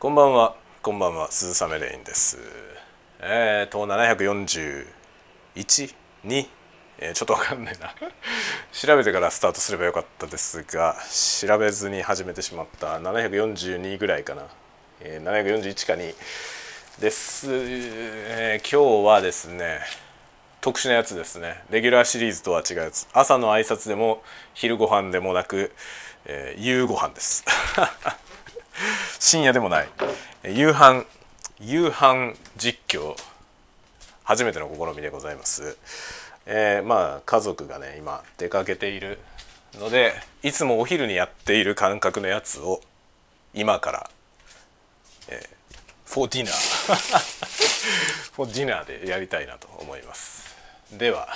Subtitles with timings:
[0.00, 0.56] こんばんは。
[0.80, 1.30] こんばんは。
[1.30, 2.38] 鈴雨レインです。
[3.20, 4.86] えーと741
[6.24, 6.48] 2
[7.00, 7.94] えー、ちょっとわかんないな。
[8.72, 10.96] 調べてからスタートすればよかったですが
[11.38, 14.46] 調べずに始めてしまった742ぐらいかな、
[15.00, 16.14] えー、741か2
[16.98, 19.80] です、えー、今日はですね
[20.62, 21.62] 特殊なやつですね。
[21.68, 23.06] レギュラーシリーズとは違うやつ。
[23.12, 24.22] 朝の挨拶でも
[24.54, 25.74] 昼ご飯でもなく、
[26.24, 27.44] えー、夕ご飯です。
[29.18, 29.88] 深夜でもない。
[30.44, 31.04] 夕飯
[31.60, 33.14] 夕飯実況
[34.24, 35.76] 初めての試みでございます、
[36.46, 39.18] えー、まあ家族がね今出かけている
[39.74, 42.80] のでいつもお昼にやっている感覚のやつを
[43.52, 44.10] 今から、
[45.28, 46.54] えー、フォーディナー
[48.32, 50.56] フォーディナーでやりたいなと思います。
[50.92, 51.28] では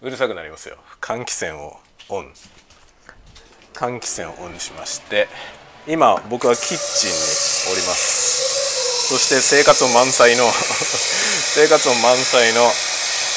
[0.00, 0.78] うるさくなりますよ。
[1.00, 2.32] 換気扇をオン。
[3.74, 5.28] 換気扇をオンにしまして
[5.88, 7.16] 今僕はキッチンに
[7.72, 9.08] おります。
[9.08, 10.44] そして生活音満載の
[11.54, 12.68] 生活音満載の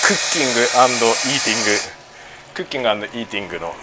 [0.08, 1.80] クッキングイーティング。
[2.56, 3.76] クッキングイーティングの、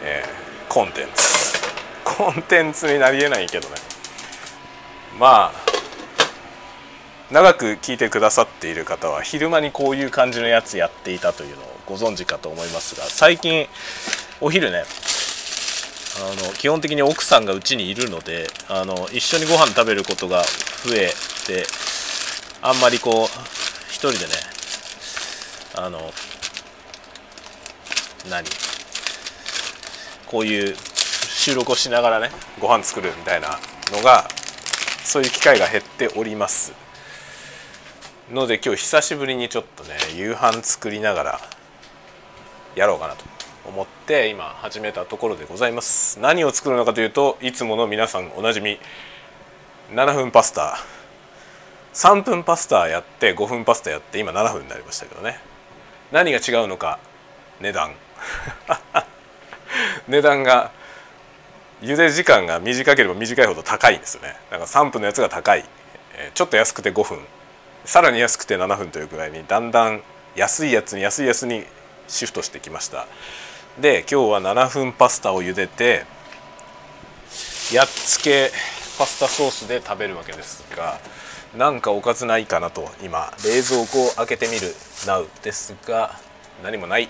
[0.00, 1.22] えー、コンテンツ。
[2.04, 3.74] コンテンツになりえないけどね。
[5.18, 5.66] まあ
[7.30, 13.68] 長く聞いてくださっている方は昼間にこういう感じのやつやっていたというのをご存知かと思いますが最近
[14.40, 14.84] お昼ね
[16.18, 20.42] あの基本的に奥さんがうちにいるのであの一緒にご飯食べることが
[20.84, 21.10] 増え
[21.46, 21.66] て
[22.62, 23.26] あんまりこう
[23.88, 24.32] 一人でね
[25.76, 26.00] あの
[28.30, 28.44] 何
[30.26, 30.74] こういう
[31.28, 33.58] 収録をしながらねご飯作るみたいな
[33.92, 34.26] のが
[35.04, 36.72] そういう機会が減っております。
[38.32, 41.40] ので今日久しぶりにちょっとね夕飯作りながら
[42.74, 43.35] やろうかなと。
[43.66, 46.20] 思って今始めたところでございます。
[46.20, 48.78] 何を作るのかというといつもの皆さんおなじみ
[49.92, 50.78] 7分パスタ。
[51.92, 55.38] 3分パスタやって5分パスタやって今7分になりましたけどね。
[56.12, 56.98] 何が違うのか
[57.60, 57.94] 値段。
[60.08, 60.70] 値段が
[61.82, 64.36] 茹で時間が短ければ短いほど高いんですよね。
[64.50, 65.64] だから3分のやつが高い。
[66.34, 67.18] ちょっと安くて5分。
[67.84, 70.02] さらに安くて7分というぐらいにだんだん
[70.34, 71.64] 安いやつに安いやつに
[72.08, 73.06] シフトしてきました。
[73.80, 76.04] で今日は7分パスタを茹でて
[77.72, 78.50] やっつけ
[78.98, 80.98] パスタソースで食べるわけですが
[81.56, 84.74] なんかおかずないかなと今冷蔵庫を開けてみる
[85.06, 86.16] なうですが
[86.62, 87.08] 何もない。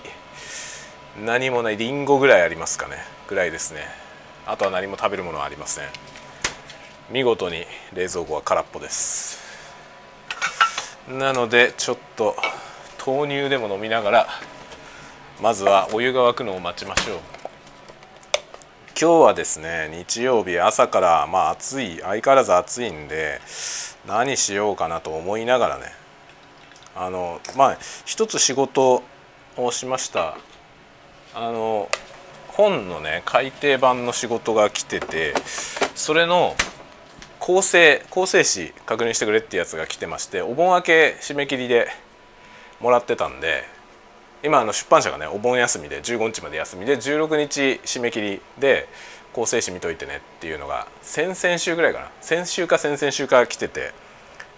[1.23, 1.77] 何もない。
[1.77, 2.97] りんごぐらいありますかね。
[3.27, 3.87] ぐらいですね。
[4.45, 5.85] あとは何も食べるものはありません。
[7.09, 9.39] 見事に冷蔵庫は空っぽです。
[11.09, 12.35] なのでちょっと
[13.05, 14.27] 豆乳でも飲みながら
[15.39, 17.19] まずはお湯が沸くのを待ちましょう。
[18.99, 23.39] 今日はですね日曜日朝からまあ暑い相変わらず暑いんで
[24.07, 25.83] 何しようかなと思いながらね
[26.95, 29.03] あのまあ一つ仕事
[29.57, 30.37] をしました。
[31.35, 31.87] あの
[32.47, 35.35] 本のね改訂版の仕事が来てて
[35.93, 36.55] それの
[37.37, 41.89] 構成構成詞確認してくれってやつが来てましてお盆明け締め切りで
[42.79, 43.76] もらってたんで
[44.43, 48.87] 今あの出版社がねお盆休みで15日まで休みで16日締め切りで
[49.33, 52.11] 構成誌見といてねっていうのが先々週ぐらいかな。
[52.21, 53.93] 先週か先々週か来てて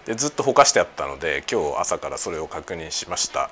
[0.06, 3.50] でずっとほかしてあったので今日朝からそれを確認しました。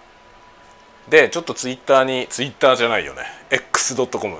[1.08, 3.22] でちょっとツイッターにツイッターじゃないよね。
[3.50, 4.36] X.com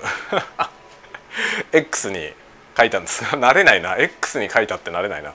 [1.72, 2.32] X に
[2.76, 3.24] 書いたんです。
[3.36, 3.96] 慣れないな。
[3.96, 5.34] X に書いたって慣れないな。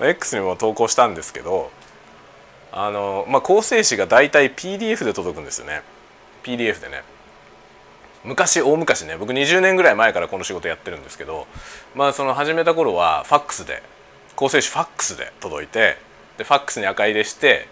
[0.00, 1.70] X にも投稿したんですけど
[2.72, 5.82] あの、まあ、構成詞が大体 PDF で届くんですよね。
[6.42, 7.02] PDF でね。
[8.24, 9.16] 昔大昔ね。
[9.16, 11.46] 僕20年ぐらい前からこの仕事やってるんですけど
[11.94, 13.82] まあその始めた頃はファックスで
[14.36, 15.96] 構成詞ファックスで届いて
[16.38, 17.66] でファックスに赤入れして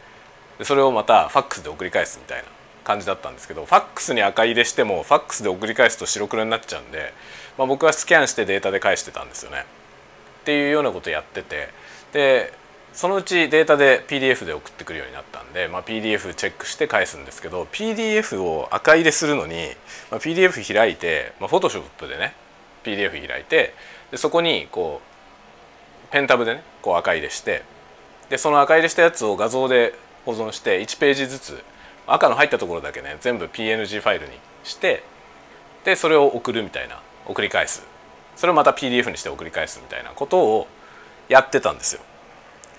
[0.58, 2.44] でそれをまたファックスで送り返すみたいな
[2.84, 7.12] 感じだったんですけどファックスに赤入れしてもファックスで送り返すと白黒になっちゃうんで、
[7.56, 9.64] まあ、僕はスキャンしてデータで返してたんですよね。
[10.41, 11.68] っていうようなことやってて
[12.12, 12.53] で
[12.92, 19.69] そのうちデータで PDF で送ってくるようになったんで、まあ、PDF チェックして返すんですけど PDF を赤入れするのに、
[20.10, 22.34] まあ、PDF 開いて、まあ、Photoshop でね
[22.84, 23.75] PDF 開いて
[24.10, 25.01] でそこにこ
[26.09, 27.63] うペンタブでねこう赤入れして
[28.28, 29.95] でその赤入れしたやつを画像で
[30.27, 31.63] 保存して1ページずつ
[32.07, 34.33] 赤の入ったところだけね全部 PNG ファイルに
[34.65, 35.04] して
[35.84, 37.83] でそれを送るみたいな送り返す
[38.37, 40.66] それをまた PDF にして送り返すみたいなことを
[41.28, 42.03] やってたんですよ。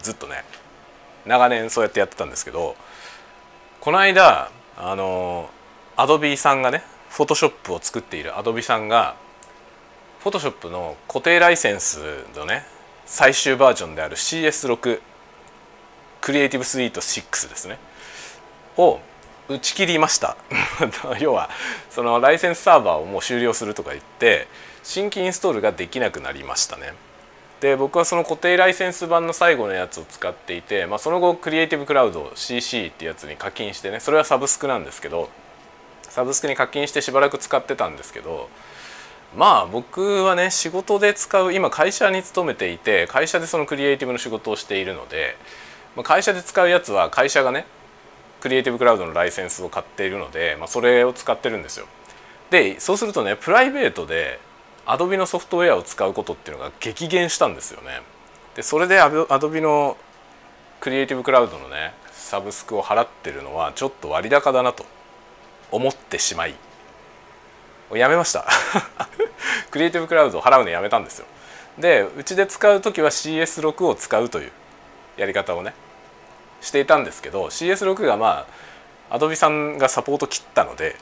[0.01, 0.43] ずっとね
[1.25, 2.75] 長年そうやってやってたんですけど
[3.79, 5.49] この間あの
[5.95, 9.15] アドビさんがねフォトショップを作っているアドビさんが
[10.23, 11.99] Photoshop の固定ライセンス
[12.35, 12.63] のね
[13.05, 15.01] 最終バージョンである CS6
[16.21, 17.79] クリエイティブスイート6ですね
[18.77, 18.99] を
[19.49, 20.37] 打ち切りました。
[21.19, 21.49] 要は
[21.89, 24.47] そのライセンスサーバーをもう終了するとか言って
[24.83, 26.93] 新規インストールができなくなりましたね。
[27.61, 35.29] で僕はその固定ライセンス版の最後のやつを使っていて、まあ、その後クリエイティブクラウド CC ってやつに課金してねそれはサブスクなんですけど
[36.01, 38.49] サブスクに課金してしばらく使ってたんですけど
[39.37, 45.37] まあ僕はね仕事で使う今会社に勤めていて会社でそのクリエイティブの仕事をしているので
[45.95, 47.67] ま会社で使うやつは会社がね
[48.41, 51.85] クリエイティブクラウドのライセンスを買っているので、まあ、それを使ってるんですよ。
[52.49, 54.39] でそうするとねプライベートで
[54.85, 58.01] Adobe のソフトウェアを使うことっていうのが激減したんですよね。
[58.55, 59.97] でそれで Adobe の
[60.79, 64.85] クリエイティブクラウドのねサブスクを払ってるのはちょっと割高だなと
[65.71, 66.55] 思ってしまい
[67.93, 68.45] やめました
[69.69, 71.25] クリエイティブクラウドを払うのやめたんですよ。
[71.77, 74.51] でうちで使う時は CS6 を使うという
[75.17, 75.73] やり方をね
[76.61, 78.47] していたんですけど CS6 がま
[79.09, 80.95] あ Adobe さんがサポート切ったので、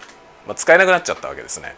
[0.47, 1.75] まあ、使えなくなっちゃったわけですね。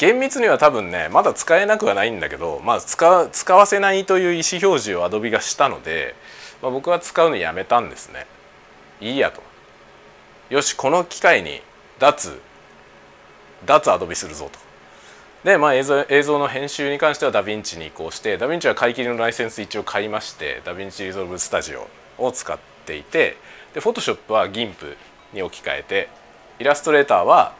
[0.00, 6.14] 厳密には多分ねまだ使えなくはないんだけど、まあ、使使わせないという意思表示を Adobe がしたので、
[6.62, 8.26] まあ、僕は使うのやめたんですね。
[9.02, 9.42] いいやと。
[10.48, 11.60] よしこの機会に
[11.98, 12.40] 脱
[13.66, 14.58] 脱 Adobe するぞと。
[15.44, 23.36] で、まあ、映像映像の編集に関してはダヴィンチに移行してダヴィンチは買い切りのライセンス一応買いまして DaVinci Resolve Studio を使っていて
[23.74, 24.96] で Photoshop は GIMP
[25.34, 26.08] に置き換えて
[26.58, 27.54] イラストレーターは、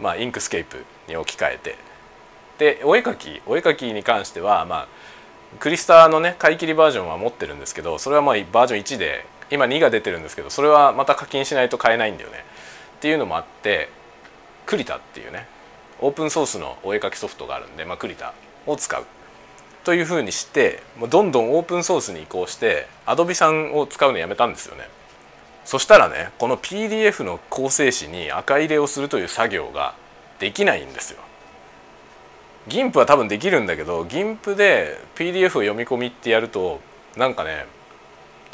[0.00, 1.86] まあ、 Inkscape に置き換えて。
[2.58, 4.88] でお絵描きお絵描きに関してはまあ
[5.60, 12.44] クリスタのね買い切りバージョンは持ってるんですけどそれはまあバージョン1で今2が出てるんですけどそれはまた課金しないと買えないんだよね。
[12.96, 13.90] っていうのもあって
[14.64, 15.46] クリタっていうね
[16.00, 18.34] オープンソースのお絵描きソフトがあるんで、まあ、クリタ
[18.66, 19.04] を使う。
[19.84, 24.88] というふうにしてどんどんオープンソースに移行してアドビさんを使うのやめたんですよね。
[25.66, 29.94] そしたらねこの PDF の構成紙に赤入れをするという作業が
[30.38, 31.18] できないんですよ。
[32.68, 36.80] GIMP は多分できるんだけど GIMP で PDF を読み込みってやると
[37.16, 37.66] なんかね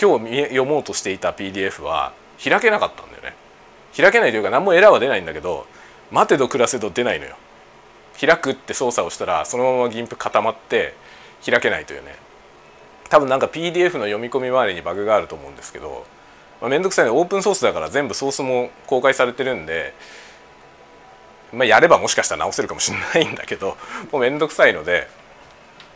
[0.01, 2.13] 今日読もうとしていた PDF は
[2.43, 3.35] 開けなかったんだよね。
[3.95, 5.67] 開けないというか何もエラーは出ないんだけど
[6.11, 7.37] 待てど暮らせど出ないのよ。
[8.19, 10.95] 開くって操作をしたらそのまま GIMP 固まって
[11.45, 12.17] 開けないというね
[13.11, 16.07] 多分なんか PDF の読み込み周りにバグがあると思うんですけど、
[16.63, 19.93] まあ、めんどくさいのオープンソースだから全部ソースも公開されてるんで
[21.53, 23.77] まあ、やればもしかしたら直せるかもしれないんだけど
[24.11, 25.07] もう面倒くさいので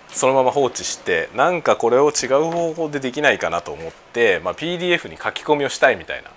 [0.08, 6.30] そのまま放置してなんかこれを違う方法でできないかなと思って、まあ、PDF に書き込みをしたいみたいな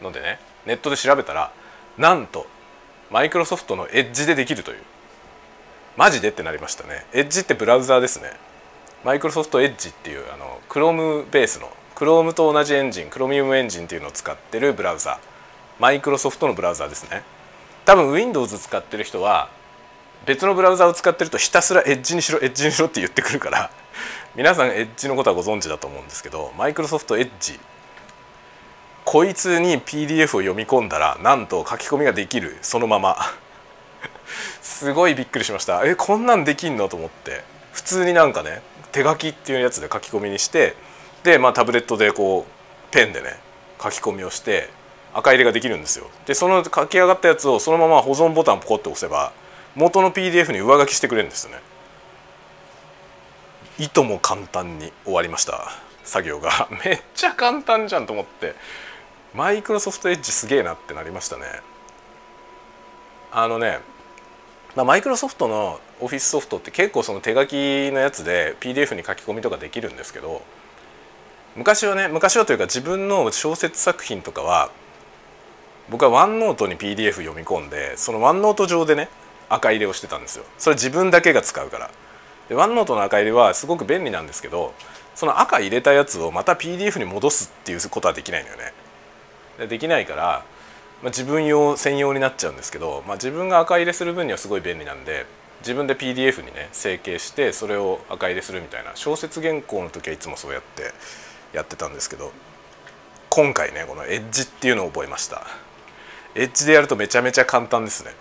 [0.00, 1.52] のでねネットで調べたら
[1.98, 2.46] なんと
[3.10, 4.78] マイクロソフトのエッジでできるという。
[5.96, 7.06] マジでってなりましたね。
[7.14, 8.32] エッジってブラウザーですね。
[9.04, 15.18] マイクロソフトエッジっていうあの Chrome ベースの Chrome と同じエンジン Chromium エンジンっていうのを使ってるブラウザ
[15.80, 17.22] マイクロソフトのブラウザですね。
[17.86, 19.48] 多分 Windows 使ってる人は
[20.26, 23.70] 別のブラウザを使ってるとひたすらエッジにしろエッジにしろって言ってくるから
[24.34, 27.58] 皆さんエッジのことはご存知だと思うんですけどマイクロソフトエッジ
[29.06, 32.58] こいつに PDF を読み込んだらなんと書き込みができる。
[32.60, 33.16] そのまま。
[34.60, 35.86] すごいびっくりしました。
[35.86, 36.88] えこんなんできんの？
[36.88, 37.44] と思って。
[37.72, 40.74] 普通になんかね手書きっていうやつで書き込みにして
[41.26, 43.38] でまあタブレットでこうペンでね
[43.82, 44.70] 書き込みをして
[45.12, 46.06] 赤入れができるんですよ。
[46.24, 49.32] でその書き上がったやつをそのまま保存ボタンポコッと押せば
[49.74, 51.60] 元の PDF に上書きしてくれるんですよね。
[53.78, 55.72] いとも簡単に終わりました
[56.04, 56.68] 作業が。
[56.84, 58.54] めっちゃ簡単じゃんと思って。
[59.34, 61.44] マイクロソフトエッジすげえなってなりましたね。
[63.32, 63.80] あのね、
[64.76, 67.52] マイクロソフトのオフィスソフトって結構その手書き
[67.92, 70.42] のやつで PDF に書き込みとかできるんですけど
[71.56, 74.70] 昔はね昔はというか自分の小説作品とかは
[75.88, 79.08] 僕はワンノートに PDF 読み込んでそのワンノート上でね
[79.48, 80.44] 赤入れをしてたんですよ。
[80.58, 81.90] それ自分だけが使うから。
[82.48, 84.72] でワンノートの赤入れはすごく便利なんですけど
[85.14, 88.72] その赤入れたやつをまた PDF に戻すっていうことはできないのよね。
[89.58, 90.44] でできないから、
[91.02, 95.24] まあ、自分用専用になっちゃうんですけど、まあ、自分が赤入れする分にはすごい便利なんで
[95.60, 100.92] 自分で PDF にね成形してそれを赤入れするみたいな小説原稿の時はいつもそうやって
[101.56, 102.32] やってたんですけど
[103.30, 105.46] 今回ねこのエッジっていうのを覚えました。
[106.34, 108.12] エッジでやるとめちゃめちゃ簡単ですね。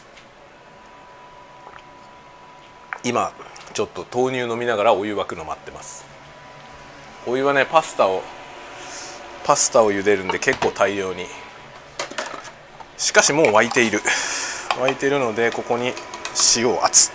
[3.04, 3.34] 今
[3.74, 6.06] ちょっと豆乳飲みながらお湯沸くの待ってます。
[7.28, 8.24] お湯はねパスタを
[9.44, 11.26] パスタを茹でるんで結構大量に。
[12.98, 14.00] しかしもう沸いている。
[14.80, 15.94] 沸いているのでここに
[16.56, 17.12] 塩を熱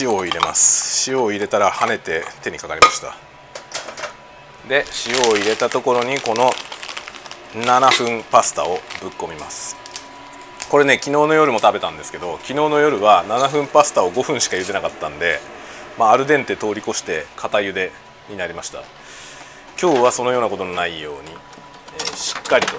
[0.00, 1.10] 塩を入れます。
[1.10, 3.25] 塩を入れたら跳ねて手にかかりました。
[4.68, 6.50] で塩を入れたところにこの
[7.54, 9.76] 7分パスタをぶっ込みます。
[10.68, 15.38] これね昨日の夜も食べたんですけど昨日の夜は7分パスタを5分しか茹でなかったんで、
[15.96, 17.92] まあ、アルデンテ通り越して固茹で
[18.28, 18.82] になりました。
[19.80, 22.74] 今日はそのようなことのないように、えー、しっかりと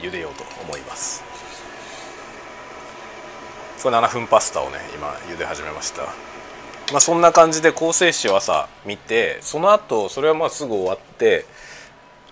[0.00, 1.24] 茹でようと思います。
[3.82, 6.27] これ7分パスタをね今茹で始めました。
[6.92, 11.44] まあそんな感じで構成詞を朝見てその後それはまあすぐ終わって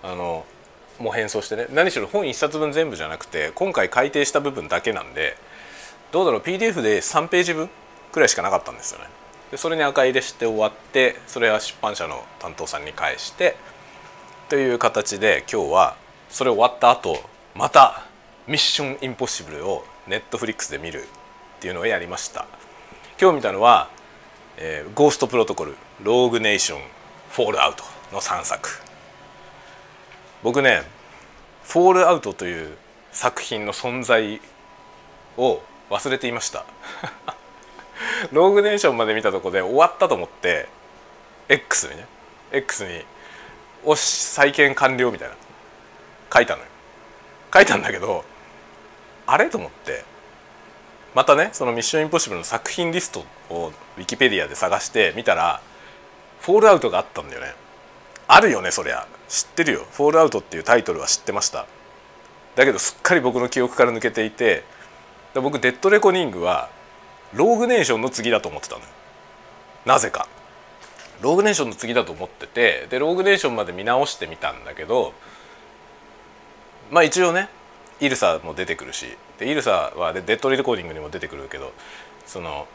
[0.03, 0.47] あの
[0.99, 1.67] もう変装してね。
[1.71, 5.37] 何しろ本1冊分全部じゃなくて今回改訂した部分だけなんで
[6.13, 7.69] どうだろう PDF で3ページ分
[8.13, 9.07] くらいしかなかったんですよね。
[9.51, 13.57] でそれに赤入れして終わってそれは出版社の担当さんに返して
[14.49, 15.97] という形で今日は
[16.31, 17.19] それ終わった後
[17.55, 18.05] また
[18.49, 21.07] 「ミッションインポッシブル」をネットフリックスで見るっ
[21.61, 22.47] ていうのをやりました。
[23.21, 23.89] 今日見たのは
[24.59, 26.81] 「えー、ゴーストプロトコル」「ローグネーション」
[27.31, 28.81] 「フォールアウト」の3作。
[30.43, 30.83] 僕ね
[31.65, 32.77] 「フォールアウト」という
[33.13, 34.41] 作品の存在
[35.37, 35.61] を
[35.91, 36.65] 忘れていました。
[38.33, 40.69] ローグネーションまで見たとこで終わったと思って
[41.49, 42.07] X にね
[42.53, 43.05] X に
[43.85, 45.35] 「おし再建完了」みたいな。
[46.33, 46.69] 書いたのよ。
[47.53, 48.25] 書いたんだけど
[49.27, 50.05] あれと思って
[51.17, 55.63] またねその「ミッションインポッシブル」の作品リストをウィキペディアで探して見たら
[56.43, 57.55] 「フォールアウト」があったんだよね。
[58.29, 59.07] あるよねそりゃ。
[59.27, 61.65] 知ってるよ「フォールアウト」っていうタイトルは知ってました。
[62.55, 64.63] だけどすっかり僕の記憶から抜けていて
[65.33, 66.69] 僕デッドレコニングは
[67.33, 68.87] ローグネーションの次だと思ってたのよ。
[69.87, 70.29] なぜか。
[71.23, 75.15] ローグネーションの次だと思っててでローグネーションまで見直してみたんだけど
[76.91, 77.49] まあ一応ね
[78.01, 81.73] イルサも出てくるしでイルサはデッドリレコーディングにも出てくるけど
[82.25, 82.67] その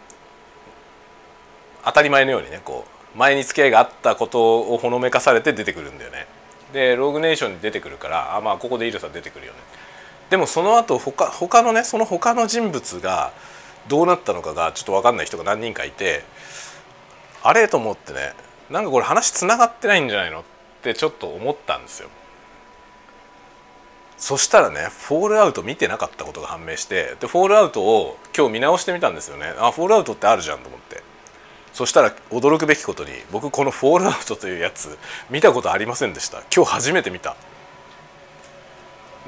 [1.83, 6.27] 当たり前のようにねこう前に付き合いがあったことをほのめかされて出てくるんだよね。
[6.71, 9.59] でローグネーションに出てくるからあまあここでイルサ出てくるよね。
[10.29, 13.33] でもその後他他のねその他の人物が
[13.89, 16.23] どうなったのかがちょっと分かんない人が何人かいて
[17.43, 18.33] あれと思ってね
[18.69, 20.43] なんかこれ話つながってないんじゃないのっ
[20.81, 22.09] てちょっと思ったんですよ。
[24.21, 29.51] そしたらねフォールアウト見てなかったことが判明してでフォールアウトを今日見直してみたんですよね。
[29.57, 31.01] あフォールアウトってあるじゃんと思って。
[31.73, 34.95] そしたら驚くべきことに僕このフォールアウトというやつ
[35.31, 36.43] 見たことありませんでした。
[36.55, 37.35] 今日初めて見た。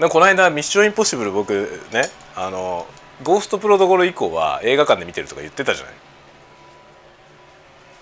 [0.09, 2.85] この間「ミッションインポッシブル」僕ねあの
[3.23, 5.93] ゴーストプロトコル以降は映画館で見てるとか言ってたじゃない。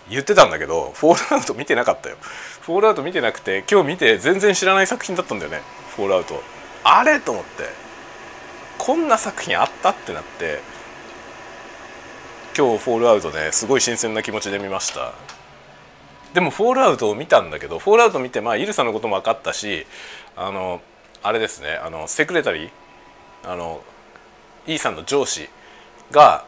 [0.10, 2.18] 言ってたんだけどフォールアウト見てなかったよ。
[2.20, 5.62] フォールアウト見てなくて今日見て全然知らない作品だったんだよね。
[5.96, 6.61] フォールアウト。
[6.84, 7.20] あれ？
[7.20, 7.70] と思って。
[8.78, 9.90] こんな作品あった？
[9.92, 10.60] ってなって。
[12.58, 15.14] 今日フォールアウトねすごい新鮮な気持ちで見ました。
[16.34, 19.86] でもフォールアウトを見たんだけどフォールアウト見てまあイルサのことも分かったし
[20.36, 20.82] あの
[21.24, 22.72] あれですねあのセクレタリー
[23.44, 23.82] あの
[24.66, 25.50] イーサンの上司
[26.12, 26.46] が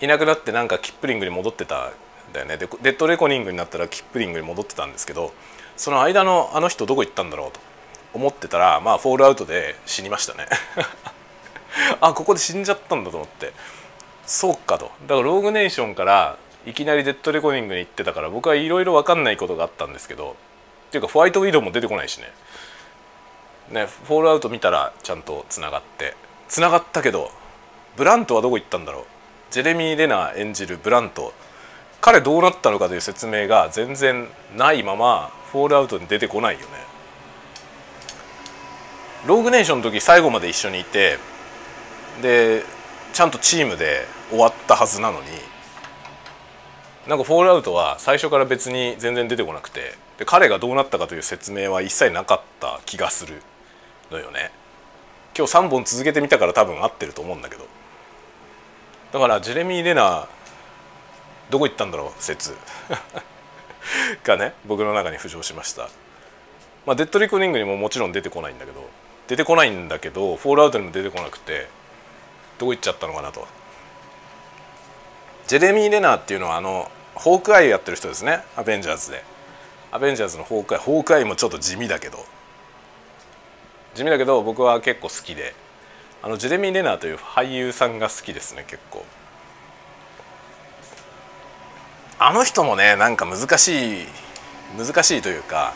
[0.00, 1.92] いなくなってなんかキトリッジに戻ってたん
[2.32, 2.56] だよね。
[2.56, 5.32] でデッドレコニングになったらキトリッジに戻ってたんですけど
[5.76, 7.60] その間のあの人どこ行ったんだろうと。
[8.14, 10.46] 思ってたらまあフォールアウトで死にましたね。
[12.00, 13.52] あここで死んじゃったんだと思って。
[14.26, 14.90] そうかと。
[15.06, 20.36] だからローグネーションからいきなりデッドレコーディングに行ってたから僕はいろいろ分かんないことがあったんですけど
[20.88, 22.32] っていうかホワイトウィドウも出てこないしね。
[23.70, 26.14] ねフォールアウト見たらちゃんとつながって。
[26.48, 27.30] つながったけど
[27.96, 29.04] ブラントはどこ行ったんだろう。
[29.50, 31.32] ジェレミー・レナー演じるブラント。
[32.00, 36.66] 彼どうなったのかという説明が全然ないままフォールアウトに出てこないよね。
[39.26, 41.18] ローグネーションの時最後まで一緒にいて
[42.20, 42.64] で
[43.12, 45.26] ちゃんとチームで終わったはずなのに
[47.06, 53.42] なんかフォールアウトは最初から別に全然出てこなくてで彼がどうなったかという説明は一切なかった気がする
[54.10, 54.52] のよね。
[55.36, 57.66] 今日3本続けてみたから多分合ってると思うんだけど。
[59.12, 60.28] だからジェレミー・レナ
[61.50, 62.56] どこ行ったんだろう説。
[64.22, 65.88] がね僕の中に浮上しました。
[66.86, 68.88] まあデッドリコニングにももちろん出てこないんだけど。
[69.32, 71.66] 出てこないんだけどフォールアウトにも出てこなくて
[72.58, 73.48] どこ行っちゃったのかなと。
[75.46, 78.44] ジェレミー・レナーっていうのはあのホークアイやってる人ですね。
[78.56, 79.24] アベンジャーズで。
[79.90, 82.18] アベンジャーズのホークアイホークアイもちょっと地味だけど。
[83.94, 85.54] 地味だけど僕は結構好きで。
[86.22, 89.02] あのジェレミー・レナーという俳優さんが好きですね結構。
[92.18, 94.06] あの人もねなんか難しい
[94.76, 95.72] 難しいというか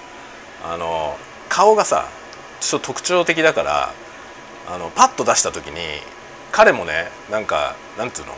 [0.62, 1.16] あの
[1.48, 3.94] 顔がさょっと特徴的だから
[4.68, 5.80] あのパッと出した時に
[6.52, 8.34] 彼もねなんかなんていうの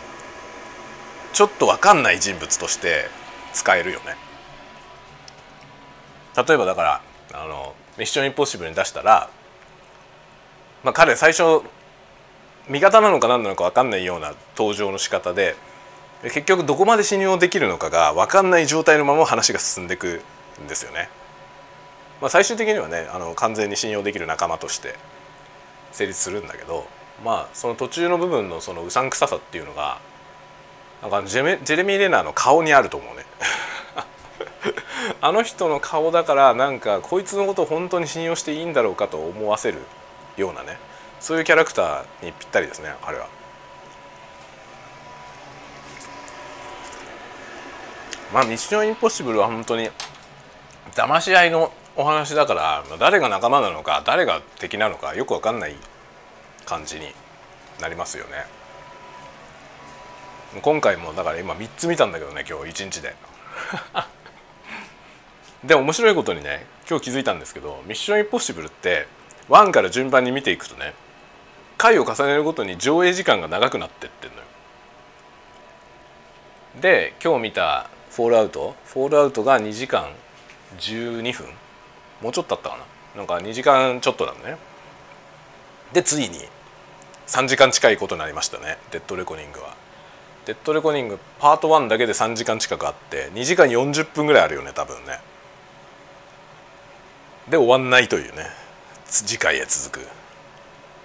[1.32, 3.08] ちょっと分かんない人物として
[3.52, 4.16] 使えるよね
[6.36, 7.02] 例えばだから
[7.34, 9.30] あのミッションインポッシブルに出したら、
[10.84, 11.62] まあ、彼最初
[12.68, 15.56] 味方なのか何なのか分かんないような登場の仕方で
[16.22, 20.20] 結局どこまで信用できるのかが分かんない状態のまま話が進んでいく
[20.62, 21.08] んですよね。
[22.20, 24.94] まあ、最終的にはねあの完全に信用できる仲間として
[25.92, 26.86] 成立するんだけど
[27.24, 30.00] まあその途中の部分のそのうさんくささっていうのが
[31.02, 33.24] なんかジェメジェレミー・レナーの顔にあると思うね
[35.20, 39.78] あの人の顔だからなんかこいつのことを本当に信用していいんだろうかと思わせる
[40.36, 40.78] ようなね
[41.20, 43.26] そういうキャラクターにぴったりですね彼は。
[48.32, 49.90] まあミッションインポッシブルは本当に
[50.94, 55.74] 騙し合いのお話だから誰が仲間なのか誰が敵なのかよく分かんない
[56.64, 57.06] 感じに
[57.80, 58.46] なりますよね。
[60.62, 63.16] 今回もだから今3つ見たんだけどね今日1日で。
[65.64, 69.08] で面白いことにね今日気づいたんですけど「ミッションインポッシブル」って
[69.48, 70.94] 1から順番に見ていくとね
[71.78, 74.42] 回を重ねるごとに上映時間が長くなってってんのよ。
[76.76, 80.14] で今日見た「フォールアウト」フォールアウトが2時間
[80.78, 81.57] 12分
[82.20, 82.84] もうちょっとあったかな。
[83.16, 84.56] なんか2時間ちょっとなのね。
[85.92, 86.40] でついに
[87.26, 88.78] 3時間近いことになりましたね。
[88.90, 89.74] デッドレコニングは。
[90.46, 95.20] デッドレコニングパート1だけで3時間近くあって2時間40分ぐらいあるよね多分ね。
[97.48, 98.46] で終わんないというね。
[99.06, 100.06] 次回へ続く。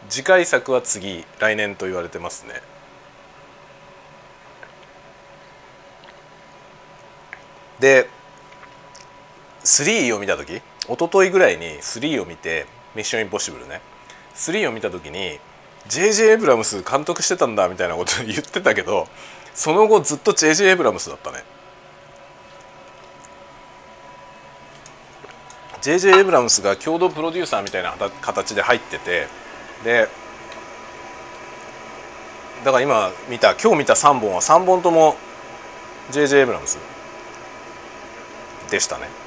[0.09, 2.61] 次回作は次来年と言われてますね。
[7.79, 8.07] で
[9.63, 13.81] 3を見た時一昨日ぐらいに3を見て「ミッションインポッシブルね」
[14.35, 15.39] 3を見た時に
[15.87, 16.31] J.J.
[16.31, 19.07] エブラムス監督してたんだみたいなこと言ってたけど
[19.53, 20.69] その後ずっと J.J.
[20.69, 21.43] エブラムスだったね
[25.81, 26.19] J.J.
[26.19, 29.27] エブラムスが共同プロデューサーみたいな形で入ってて
[29.83, 30.07] で
[32.63, 35.17] だから今見た今日見た3本は3本とも
[36.11, 36.39] J.J.
[36.39, 36.77] エイブラムス
[38.71, 39.22] でしたね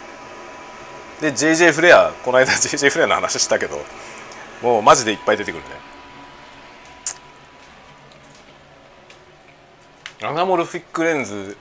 [1.20, 3.78] で JJ フレアこの間 JJ フレアの話したけど
[4.62, 5.68] もうマジでいっぱい出てくるね。
[10.22, 11.56] アナモルフィックレンズ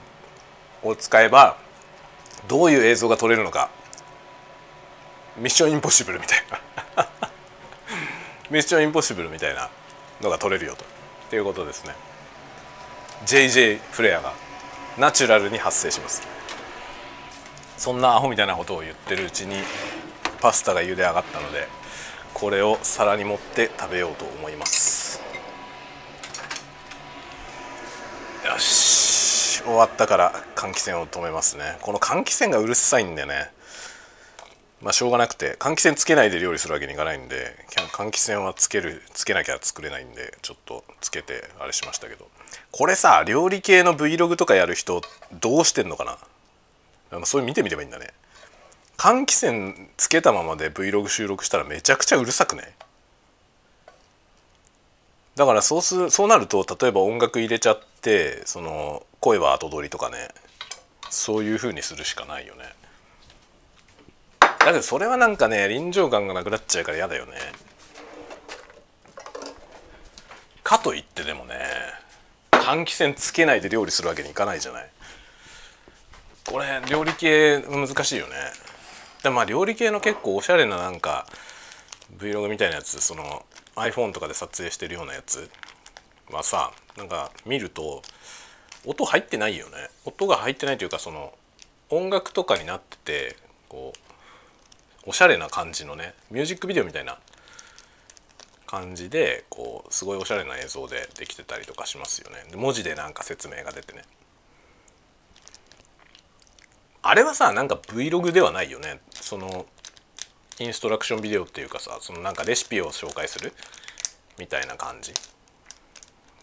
[0.81, 1.57] を使えば
[2.47, 3.69] どういう映像が撮れるのか。
[5.37, 7.07] ミッションインポッシブルみたいな。
[8.49, 9.69] ミッションインポッシブルみたいな
[10.21, 10.85] のが撮れるよと。
[11.27, 11.93] っていうことですね。
[13.25, 14.33] JJ フレアが
[14.97, 16.34] ナチュラルに発生します。
[17.77, 19.57] そんなアホみたいなことを言ってるうちに
[20.41, 21.67] パスタが茹で上がったので
[22.33, 25.21] これを皿に盛って食べようと思います。
[28.45, 29.61] よし。
[29.63, 31.77] 終わったから換気扇を止めますね。
[31.81, 33.51] この換気扇がうるさいんでね。
[34.81, 37.55] まあしょうがなくて換気扇つけないで料理するわけにいかないんで
[37.93, 42.27] 換気扇はつけるつけなきゃ作れないんでちょっとつけてあれしましたけど。
[42.71, 45.01] これさ料理系の Vlog とかやる人
[45.39, 46.17] どうしてんのかな？
[47.23, 48.09] そういう見てみればいいんだね。
[48.97, 52.75] 換気扇つけたままで Vlog 収録したらめちゃくちゃうるさくね
[55.35, 60.29] だからそうすそうなると例えば音楽入れちゃってその声は後取りとかね
[61.09, 62.63] そういう風にするしかないよね。
[64.39, 67.33] だけどそれはなんかね臨場感がなくなっちゃうから嫌だよね。
[70.63, 71.55] かといってでもね
[72.51, 74.89] 換気扇つけないで料理するわけにいかないじゃない。
[76.47, 78.33] これ料理系難しいよね。
[79.23, 81.25] でまあ料理系の結構おしゃれななんか
[82.17, 85.49] Vlog みたいなやつその iPhone とかで撮影してるようなやつ
[86.31, 88.03] はさなんか見ると
[88.85, 89.89] 音入ってないよね。
[90.05, 91.33] 音が入ってないというかその
[91.89, 93.35] 音楽とかになってて
[93.67, 93.93] こ
[95.05, 97.17] うおしゃれな感じのねミュージックビデオみたいな
[98.67, 102.43] 感じでこうすごいおしゃれな映像でできてたりとかしますよね。
[102.51, 104.03] で文字でなんか説明が出てね。
[107.07, 108.99] あれはさなんか Vlog ではないよね。
[109.11, 109.67] その
[110.57, 113.53] インストラクションビデオっていうかさそのなんかレシピを紹介する
[114.39, 115.13] みたいな感じ。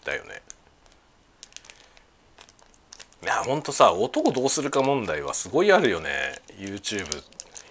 [0.05, 0.41] だよね。
[3.23, 6.39] いやほんとさ音をどうするか問題はすごいあるよね。
[6.57, 7.07] YouTube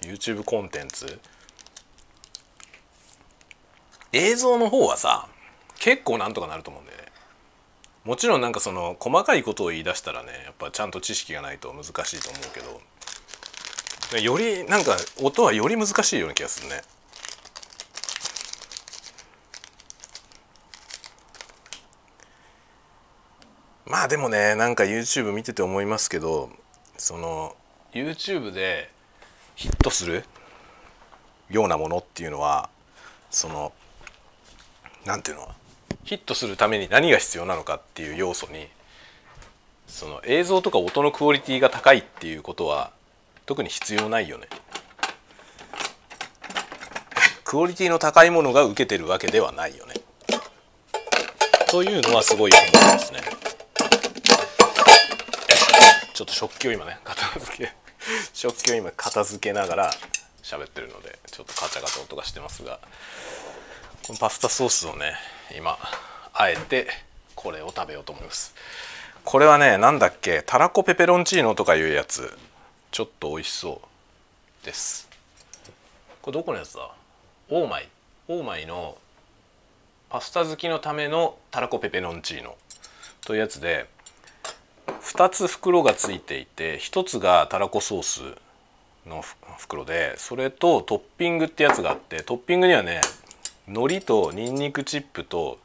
[0.02, 1.18] YouTube コンテンツ。
[4.12, 5.28] 映像の方はさ
[5.78, 7.01] 結構なんとかなると思うんだよね。
[8.04, 16.82] もちろんなんかその細かいことを言い出したらねやっぱちゃんと知識がないと難しいと思うけどよりなんか音はより難しいような気がするね。
[23.86, 26.50] まあでもねなんか YouTube 見てて思いますけど
[26.96, 27.54] その
[27.92, 28.90] YouTube で
[29.54, 30.24] ヒットする
[31.50, 32.68] ようなものっていうのは
[33.30, 33.72] その
[35.04, 35.48] 何ていうの？
[36.04, 38.68] ヒットするために何が必要なのかっていう要素に
[39.86, 42.90] その映像とか音のクオリティが高いっていうことは
[43.46, 44.46] 特に必要ないよね。
[47.44, 49.94] クオリティの高いものが受けてるわけではないよね。
[51.68, 53.20] というのはすごい思いますね。
[56.14, 57.72] ちょっと食器を今ね片付け
[58.32, 59.90] 食器を今片付けながら
[60.42, 62.78] 喋ってるのでちょっとカチャカチャ音がしてますが
[64.06, 65.14] このパスタソースをね
[65.56, 65.78] 今
[66.34, 66.88] あえて
[67.34, 68.54] これを食べようと思います。
[69.24, 72.36] これはねなんだっけたらこペペロンチーノとかいうやつ。
[72.90, 73.80] ちょっと美味しそ
[74.62, 75.08] うです。
[76.20, 76.90] これどこのやつだ？
[77.48, 77.88] オーマイ。
[78.28, 78.96] オーマイの
[80.08, 82.56] パスタ好きのためのたらこペペロンチーノ
[83.24, 83.86] というやつで
[85.02, 88.20] 2つ袋がついていて1つがたらこソース
[89.08, 89.24] の
[89.58, 93.00] 袋でそれとトッピングってやつがあってトッピングにはね
[93.68, 95.58] 海苔とにんにくチップと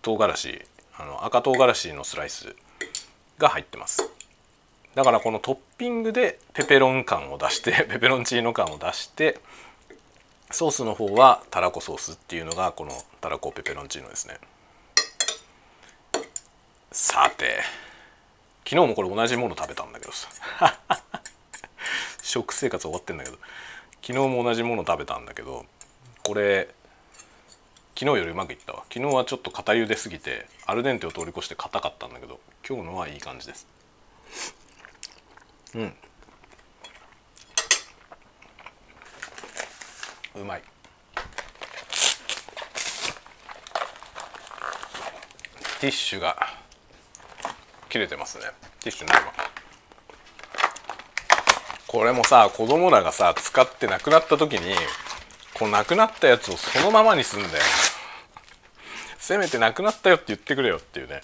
[0.00, 0.62] 唐辛子
[0.96, 2.54] あの赤唐辛子のスライス
[3.38, 4.08] が入ってます。
[4.94, 9.40] だからこのトッピングでペペロン感を出して ペペロンチーノ感を出して
[10.52, 14.38] ソースの方はたらこソースっていうのがこのたらこペペロンチーノですね。
[16.92, 17.60] さて
[18.64, 20.28] 昨日もこれ同じもの食べたんだけどさ。
[22.22, 23.38] 食生活終わってんだけど
[24.00, 25.66] 昨日も同じもの食べたんだけど
[26.26, 26.66] これ
[27.94, 28.82] 昨日よりうまくいったわ。
[28.92, 33.68] 昨日はちょっと硬茹ですぎてアルデンテを通り越して硬かったんだけど今日のはいい感じです。
[35.76, 35.94] うん。
[40.34, 40.62] うまい。
[45.80, 46.36] ティッシュが
[47.88, 48.46] 切れてますね。
[48.80, 49.32] ティッシュないわ。
[51.86, 54.74] これもさ子供らがさ使ってなくなった時に
[55.58, 57.64] このなくなったやつをそのままにすんだよ。
[59.16, 61.22] せめてなくなったよって言ってくれよっていうね。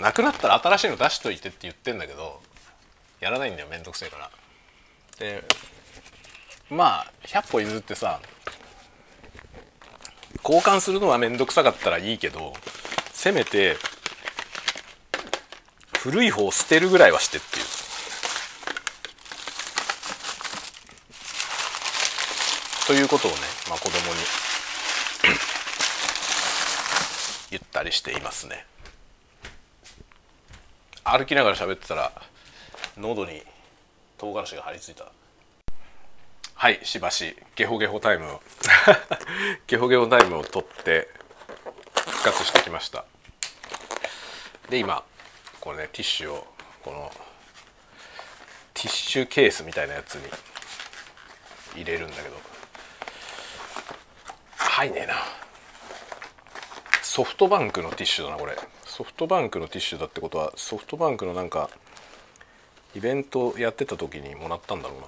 [0.00, 2.42] なくなったら新しいの出しといてって言ってんだけど
[3.20, 4.30] やらないんだよめんどくせえから。
[5.20, 5.44] で
[6.68, 8.20] まあ100歩譲ってさ
[10.42, 12.54] 交換するのは面倒くさかったらいいけど
[13.12, 13.76] せめて
[16.00, 17.64] 古い方を捨てるぐらいはしてっていう
[22.86, 23.38] ということをね、
[23.70, 24.20] まあ、子供に
[27.50, 28.66] 言ったりしていますね。
[31.02, 32.12] 歩きながら喋ってたら
[32.98, 33.42] 喉に
[34.18, 35.10] 唐辛子が張り付いた。
[36.56, 38.42] はいしばしゲホゲホタイムを
[39.66, 41.08] ゲホゲホタイムを取って
[41.94, 43.06] 復活してきました。
[44.68, 45.02] で今
[45.58, 47.10] これねティッシュをこの
[48.74, 50.30] ティッシュケースみたいなやつに
[51.76, 52.53] 入れるんだけど。
[54.74, 55.14] 入んねえな。
[57.00, 58.56] ソフトバンクのティッシュだなこれ。
[58.84, 61.70] ソフトバンクのティッシュだってことはソフトバンクのなんか
[62.96, 65.06] イベントやってた時にもらったんだろうな。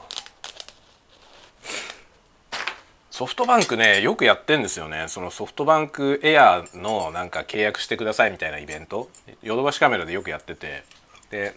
[3.11, 5.07] ソフトバンクねよくやってんですよね。
[5.09, 9.11] そのソフトバンクエアのなんか契約してくださいみたいなイベント。
[9.42, 10.85] ヨドバシカメラでよくやってて。
[11.31, 11.57] で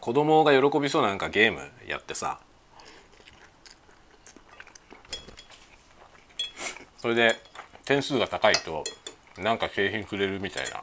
[0.00, 2.38] 子供が喜びそうななんかゲームやってさ。
[6.98, 7.36] それで
[7.84, 8.84] 点数が高いと
[9.38, 10.82] なんか景品くれるみたいな。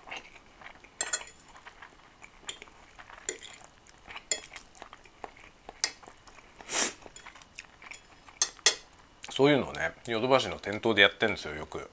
[9.30, 11.92] そういうのをねヨドバシの店頭でやってるんですよよく。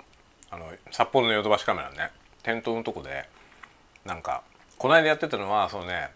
[0.48, 2.12] あの札幌のヨドバシカメラね
[2.44, 3.28] 店頭のとこで
[4.04, 4.44] なんか
[4.78, 6.10] この間やってたのはそのね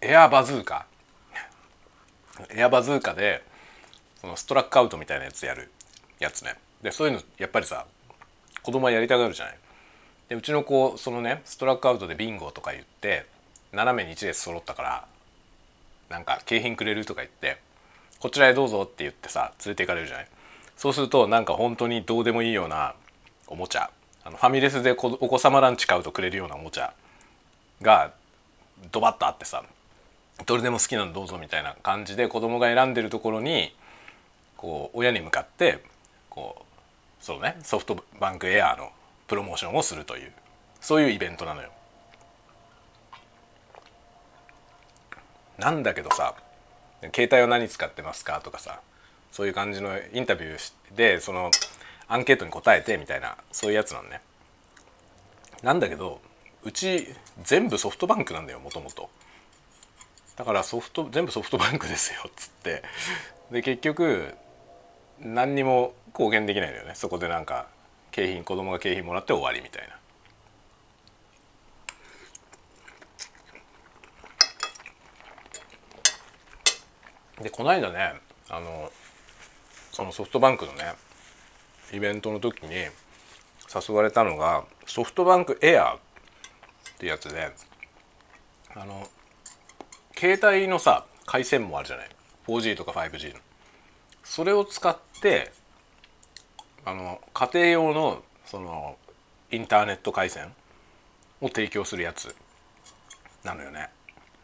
[0.00, 0.86] エアバズーカ。
[2.54, 3.42] エアバズーカで
[4.20, 5.72] そのストラックアウトみたいなやつやる
[6.20, 6.54] やつね。
[6.82, 7.86] でそういうのやっぱりさ
[8.62, 9.58] 子供はやりたがるじゃない。
[10.28, 13.26] でうちの子そのねストラックアウトでビンゴとか言って
[13.72, 15.06] 斜めに1列揃ったから
[16.10, 17.58] なんか景品くれるとか言って
[18.20, 20.28] こちらへどうぞって言ってさ連れて行かれるじゃない。
[20.76, 22.94] そうするとなんか本当にどうでもいいような
[23.48, 23.90] おもちゃ
[24.24, 26.92] あのファミレスでお子様ランチ買うとくれるようなおもちゃ
[27.82, 28.12] が
[28.92, 29.64] ドバッとあってさ
[30.46, 33.74] どれでも好きなのどうぞみたいな感じで子供が選んでるところに
[34.56, 35.82] こう親に向かって
[36.30, 36.62] こう
[37.20, 38.90] そうねソフトバンクエアーの
[39.26, 40.32] プロモーションをするという
[40.80, 41.70] そういうイベントなのよ。
[45.58, 46.34] なんだけどさ
[47.14, 48.80] 携帯は何使ってますかとかさ
[49.32, 51.50] そういう感じのインタビューでその
[52.06, 54.20] アンケートに答えてみたいなそういうやつなのね。
[55.62, 56.20] なんだけど
[56.62, 57.08] うち
[57.42, 59.10] 全部ソフトバンクなんだよもともと
[60.36, 62.82] だからソフト全部ソフトバンクですよっつって
[63.50, 64.34] で結局
[65.20, 66.94] 何にも貢献できないのよね。
[66.94, 67.66] そこでなんか
[68.10, 69.98] 景品子供が景品もらって終わりみたいな。
[77.42, 78.14] でこの間ね
[78.48, 78.90] あの
[79.92, 80.94] そのソフトバンクのね
[81.92, 85.98] イベントの時に誘われたのがソフトバンクエアっ
[86.98, 87.52] てやつで
[88.74, 89.06] あの
[90.16, 92.08] 携帯のさ回線もあるじゃない。
[92.46, 93.40] 4G とか 5G の。
[94.28, 95.50] それを使って
[96.84, 98.96] あの家庭用のその
[99.50, 100.52] インターネット回線
[101.40, 102.36] を提供するやつ
[103.42, 103.88] なのよね。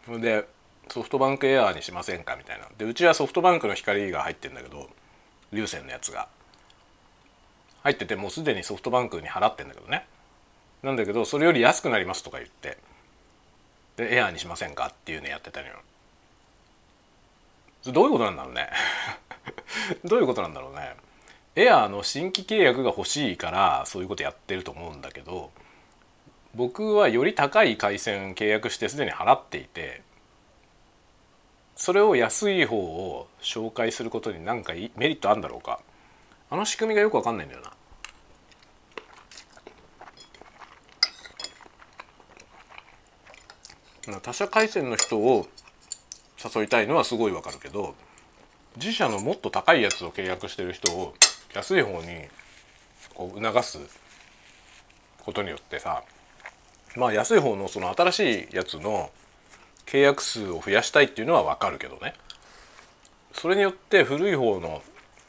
[0.09, 0.49] で
[0.89, 2.67] ソフトバンクエアーにしませんかみたいな。
[2.79, 4.89] でうちはソフトバンクの光が入ってんだけど
[5.53, 6.29] 有線のやつが。
[7.83, 10.07] 入っててもうすでにソフトバンクに払ってんだけどね。
[10.83, 12.79] なんだけどそれより安くなりますとか言って
[13.97, 15.75] でエアーにしませんかっていうねやってたのよ。
[17.87, 18.71] どういうことなんだろうね。
[20.05, 20.95] どういうことなんだろうね。
[21.57, 25.53] エアーの新規契約が欲しいからそういうことやってると思うんだけど
[26.53, 30.03] 僕はより高い回線契約してすでに払っていて
[31.77, 35.81] それを安い方を紹介することに何かメリットあるんだろうか。
[36.51, 37.73] あの仕組みがよく分かんないんだよな。
[44.21, 45.49] 他社回線の人を
[46.55, 47.97] 誘いたいのはすごいわかるけど
[48.77, 51.15] 自社のもっと高いやつを契約してる人を
[51.55, 52.27] 安い方に
[53.15, 53.79] こう促す
[55.25, 56.03] ことによってさ
[56.97, 59.11] まあ安い方のその新しいやつの
[59.87, 62.15] 契約数を増やしたいっていうのは分かるけどね。
[63.33, 64.83] それによって古い方の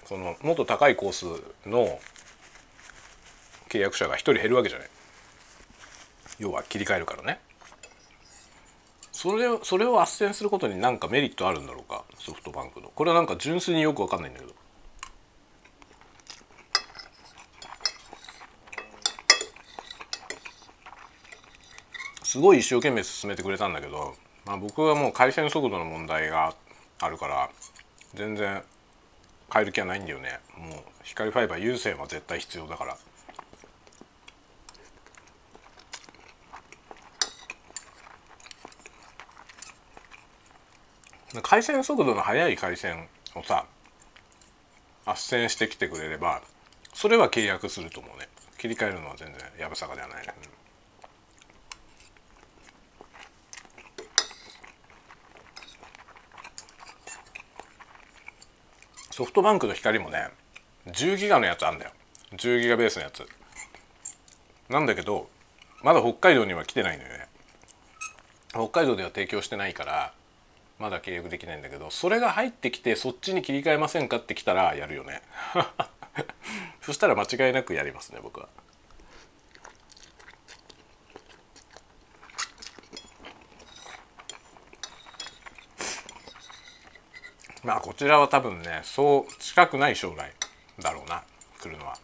[0.05, 1.25] そのもっと高いコース
[1.67, 1.99] の
[3.69, 4.89] 契約者が1人減るわけじゃない。
[6.39, 7.39] 要は切り替えるからね。
[9.25, 12.03] それをそれを斡旋することに何かメリットあるんだろうか？
[12.19, 12.91] ソフトバンクの。
[12.93, 14.53] これはなんか純粋によく分かんないんだけど。
[22.21, 24.13] すごい一生懸命進めてくれたんだけど
[24.45, 26.53] まあ、僕はもう回線速度の問題が
[26.99, 27.49] あるから
[28.13, 28.61] 全然
[29.51, 30.39] 変える気はないんだよね。
[30.55, 32.95] もう光ファイバー有線は絶対必要だから。
[41.41, 43.65] 回線速度の速い回線をさ
[45.05, 46.41] 斡旋してきてくれれば
[46.93, 48.27] それは契約すると思うね。
[48.57, 50.25] 切り替えるのは全然やぶさかではない。
[50.25, 50.33] ね、
[59.11, 60.29] ソフトバンクの光もね
[60.87, 61.91] 10ギガのやつあんだよ。
[62.33, 63.27] 10ギガベースのやつ。
[64.69, 65.29] なんだけど
[65.83, 67.27] まだ北海道には来てないのよね。
[68.49, 70.13] 北海道では提供してないから
[70.77, 75.21] まだ契約できないんだけどそれが入ってきてそっちに切り替えませんかって来たらやるよね。
[76.81, 78.49] そしたら間違いなくやりますね僕は。
[87.63, 90.31] まあこちらは多分ねそう近くない将来
[90.79, 91.23] だろうな
[91.59, 91.97] 来るのは。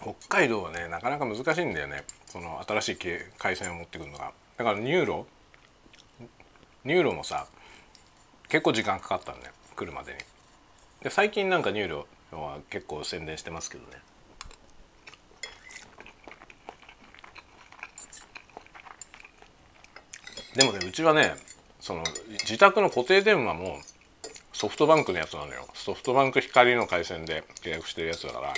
[0.00, 2.04] 北海道はねなかなか難しいんだよね。
[2.26, 2.98] その新しい
[3.38, 4.32] 回線を持ってくるのが。
[4.58, 5.26] だから NURO
[6.84, 7.46] NURO もさ
[8.48, 10.18] 結構時間かかったんだよ来るまでに
[11.02, 13.90] で最近なんか NURO は結構宣伝してますけどね。
[20.56, 21.36] でもねうちはね
[21.78, 22.02] その
[22.40, 23.78] 自宅の固定電話も
[24.52, 25.68] ソフトバンクのやつなのよ。
[25.74, 28.54] ソフトバンク光の回線で契約してるやつだから。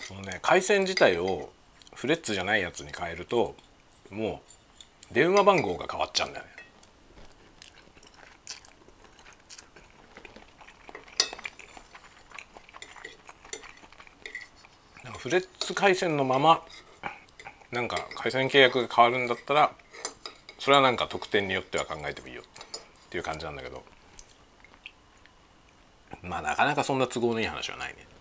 [0.00, 1.52] そのね回線自体を
[1.94, 3.54] フレッツじゃないやつに変えると
[4.12, 4.42] も
[5.10, 6.52] う電話番号が変わっちゃうんだよね
[15.18, 16.62] フレッツ回線のまま
[17.70, 19.72] なんか回線契約が変わるんだったら
[20.58, 23.82] それはなんか特典によっては考えてもいいよっていう感じなんだけど
[26.22, 28.11] まあなかなかそんな都合のいい話はないね。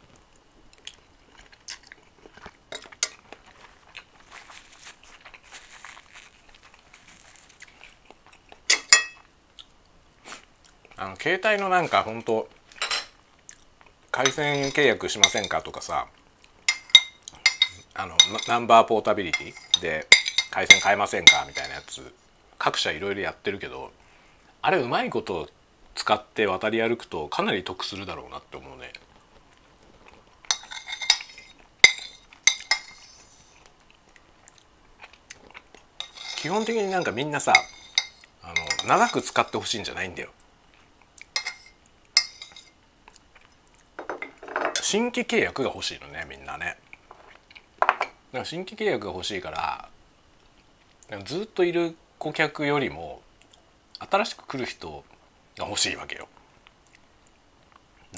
[11.01, 12.47] あの携帯のなんかほんと
[14.11, 16.05] 回線契約しませんかとかさ
[17.95, 18.13] あの
[18.47, 20.05] ナンバーポータビリティで
[20.51, 22.13] 回線変えませんかみたいなやつ
[22.59, 23.91] 各社いろいろやってるけど
[24.61, 25.49] あれうまいこと
[25.95, 28.93] 使って渡り歩くとかなり得するだろうなって思うね。
[36.37, 37.53] 基本的になんかみんなさ
[38.43, 40.29] あの長く使ってほしいんじゃないんだよ
[44.91, 46.75] 新規契約が欲しいのねみんなね。
[47.79, 47.97] だか
[48.39, 49.87] ら新規契約が欲しいから
[51.23, 53.21] ずっといる顧客よりも
[53.99, 55.05] 新しく来る人
[55.57, 56.27] が欲しいわけよ。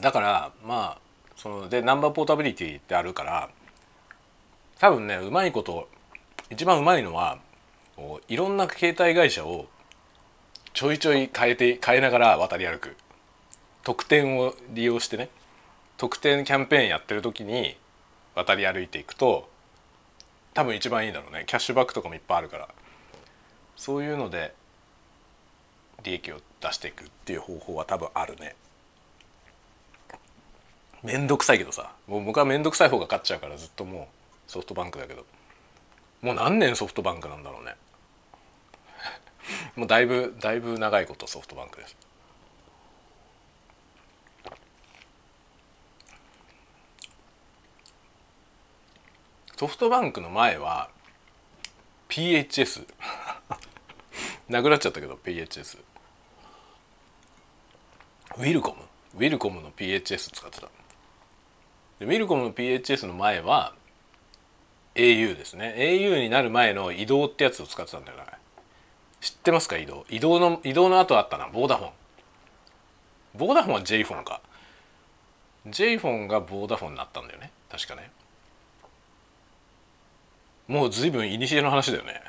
[0.01, 0.99] だからまあ
[1.36, 3.51] そのでナンバーポータビリティってあるから
[4.79, 5.88] 多分ねうまいこと
[6.49, 7.38] 一番うまいのは
[8.27, 9.67] いろんな携帯会社を
[10.73, 12.97] ちょいちょい変えて変えながら渡り歩く。
[13.83, 15.29] 特典を利用してね。
[15.97, 17.77] 特典キャンペーンやってる時に
[18.36, 19.49] 渡り歩いていくと
[20.53, 21.43] 多分一番いいだろうね。
[21.47, 22.69] キャッシュバックとかもいっぱいあるから。
[23.75, 24.53] そういうので
[26.03, 28.56] 利益を出していくっていう方法は多分あるね。
[31.01, 31.91] めんどくさいけどさ。
[32.08, 34.10] もう僕はめんどくさい方が勝っちゃうからずっとも
[34.47, 35.25] うソフトバンクだけど。
[36.21, 37.75] もう何年ソフトバンクなんだろうね。
[39.75, 41.97] もうだいぶだいぶ長いことソフトバンクです。
[49.57, 50.89] ソフトバンクの前は
[52.09, 52.85] PHS
[54.49, 55.77] なくなっちゃったけど PHS
[58.37, 58.77] ウィルコム。
[59.15, 60.67] ウィルコムの PHS 使ってた。
[61.99, 63.73] でウィルコムの PHS の前は
[64.95, 65.75] au ですね。
[65.77, 68.25] au になる前の IDO ってやつを使ってたんだよな。
[69.21, 70.05] 知ってますか移動？
[70.09, 71.47] 移動の移動の後あったな。
[71.47, 71.91] ボーダフォン。
[73.35, 74.41] ボーダフォンは J フォンか。
[75.67, 77.51] J フォンがボーダフォンになったんだよね。
[77.69, 78.11] 確かね。
[80.73, 82.19] もう随分いにしえの話だよね。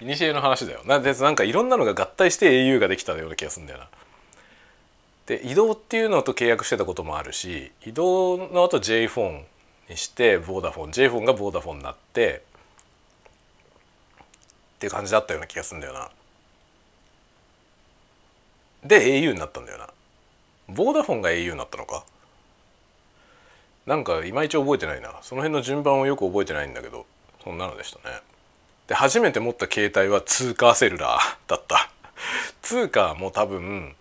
[0.00, 0.82] いにしえの話だよ。
[0.84, 3.88] なでなんかいろんなのが合体して au ができたような気がするんだよな。
[5.26, 9.44] で移動っていうのと契約してたこともあるし移動の後 J フォン
[9.88, 12.42] にしてボーダフォン J フォンがボーダフォンになって
[14.76, 16.08] っていう感じだったような気がするんだよな。
[18.84, 19.88] で au になったんだよな。
[20.68, 22.04] ボーダフォンが au になったのか？
[23.90, 25.16] なんかいまいち覚えてないな。
[25.20, 27.06] その辺の順番をよく覚えてないんだけど。
[27.42, 28.20] そんなのでしたね。
[28.86, 31.90] で初めて持った携帯は通貨セルラーだった。
[32.62, 33.96] 通貨も多分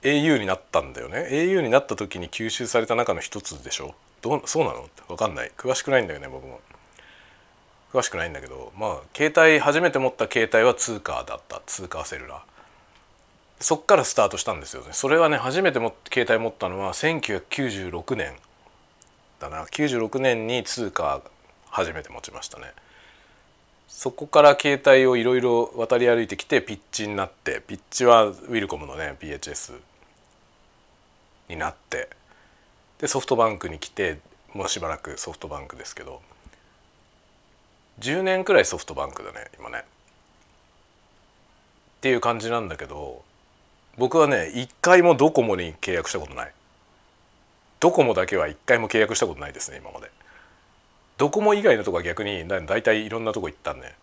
[0.00, 1.28] au になったんだよね。
[1.30, 3.94] au になった時に吸収された中の一つでしょ。
[4.22, 4.84] どうそうなの？
[4.84, 5.52] って分かんない。
[5.58, 6.62] 詳しくないんだよね僕も。
[7.92, 8.72] 詳しくないんだけど。
[8.78, 11.60] まあ携帯初めて持った携帯は通貨だった。
[11.66, 12.40] 通貨セルラー。
[13.60, 14.88] そっからスタートしたんですよね。
[14.92, 18.32] それはね初めても携帯持ったのは1996年。
[19.50, 19.64] だな。
[19.64, 21.22] 96年に通貨
[21.68, 22.72] 初めて持ちましたね。
[23.88, 29.78] そこから携帯をいろいろ渡り歩いてきてピッチになってピッチはウィルコムのね PHS
[31.48, 32.08] になって
[32.98, 34.18] でソフトバンクに来て
[34.52, 36.22] もうしばらくソフトバンクですけど
[38.00, 39.78] 10年くらいソフトバンクだね今ね。
[39.78, 39.82] っ
[42.00, 43.22] ていう感じなんだけど
[43.96, 46.52] 僕はね一回もドコモに契約したことない。
[47.80, 50.10] ドコモだけは一回も契約したことないですね今まで。
[51.16, 53.94] ドコモ以外のとこは逆にだいたいいろんなとこ行ったんね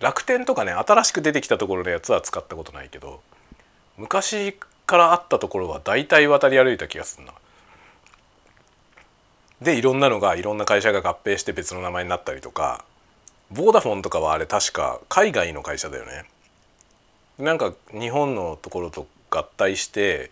[0.00, 3.20] 楽天とかね新しく出てきたところのやつは使ったことないけど
[3.96, 7.32] 昔からあったところは大体渡り歩いた気がするな。
[9.60, 12.84] でいろんなのがいろんな会社が合併して別の名前になったりとか
[13.50, 16.24] ボーダフォンとかはあれ確か海外の会社だよね。
[17.38, 20.30] なんか日本のところと合体して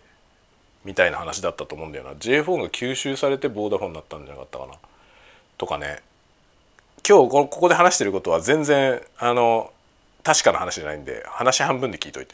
[0.89, 2.13] みたいな話だったと思うんだよな。
[2.13, 4.73] J4 が吸収されてボーダフォンになったんじゃなかったかな。
[5.59, 5.99] とかね。
[7.07, 9.71] 今日ここで話してることは全然あの
[10.23, 12.33] 確かな話じゃないんで話半分で聞いといて。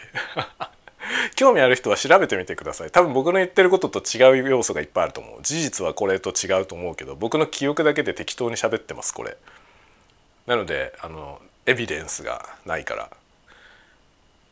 [1.36, 2.91] 興味ある人は調べてみてください。
[2.91, 5.39] 多分僕の言ってることと違う要素がいっぱいあると思う。
[5.44, 9.36] 事実はこれと違うと思うけど僕の記憶だけで適当に喋ってますこれ。
[10.48, 13.10] なのであのエビデンスがないから。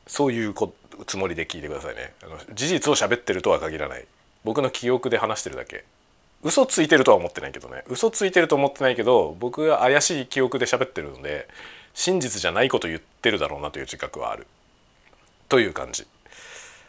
[0.08, 0.54] そういう
[1.06, 2.13] つもりで聞いてくださいね。
[2.24, 4.06] あの事実を喋ってるとは限らない。
[4.44, 5.86] 僕の記憶で話してるだけ。
[6.44, 7.84] 嘘ついてるとは思ってないけどね。
[7.88, 11.48] 嘘ついてると思ってないけど僕が怪しい記憶で喋ってるので
[11.94, 14.46] 真実じゃないこと言ってるだろうなという自覚はある。
[15.48, 16.06] という感じ。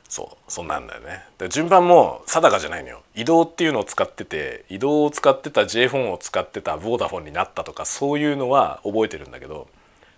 [0.08, 1.24] そうそんなんだよね。
[1.38, 3.02] で順番も定かじゃないのよ。
[3.14, 9.66] 移動っていうのを使ってて移動を使ってた J フォンを使ってたボーダフォンになったとかそういうのは覚えてるんだけど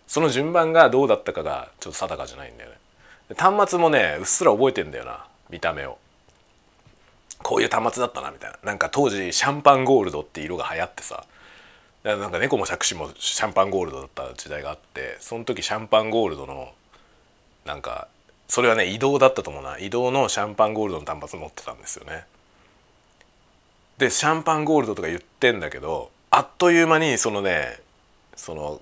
[0.07, 2.77] その順番がどうだったかがちょっと定かじゃないんだよね。
[3.35, 5.99] 端末もねうっすら覚えてんだよな見た目を。
[7.43, 8.59] こういう端末だったなみたいな。
[8.62, 11.24] なんか当時シャンパンゴールドって色が流行ってさ。
[12.05, 16.72] なんか猫も杓子もシャンパンゴールドだった時代があってその時シャンパンゴールドの
[17.64, 18.07] なんか
[18.47, 19.77] それはね移動だったと思うな。
[19.79, 22.24] 移動のシャンパンゴールドの端末持ってたんですよね。
[23.99, 27.81] でシャンパンゴールドとか言ってんだけどあっという間にそのね
[28.37, 28.81] その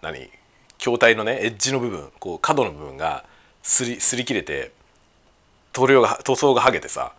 [0.00, 0.30] 何
[0.78, 3.24] 筐体のねエッジの部分こう角の部分が
[3.62, 4.72] すりすり切れて
[5.72, 7.12] 塗料が塗装が剥げてさ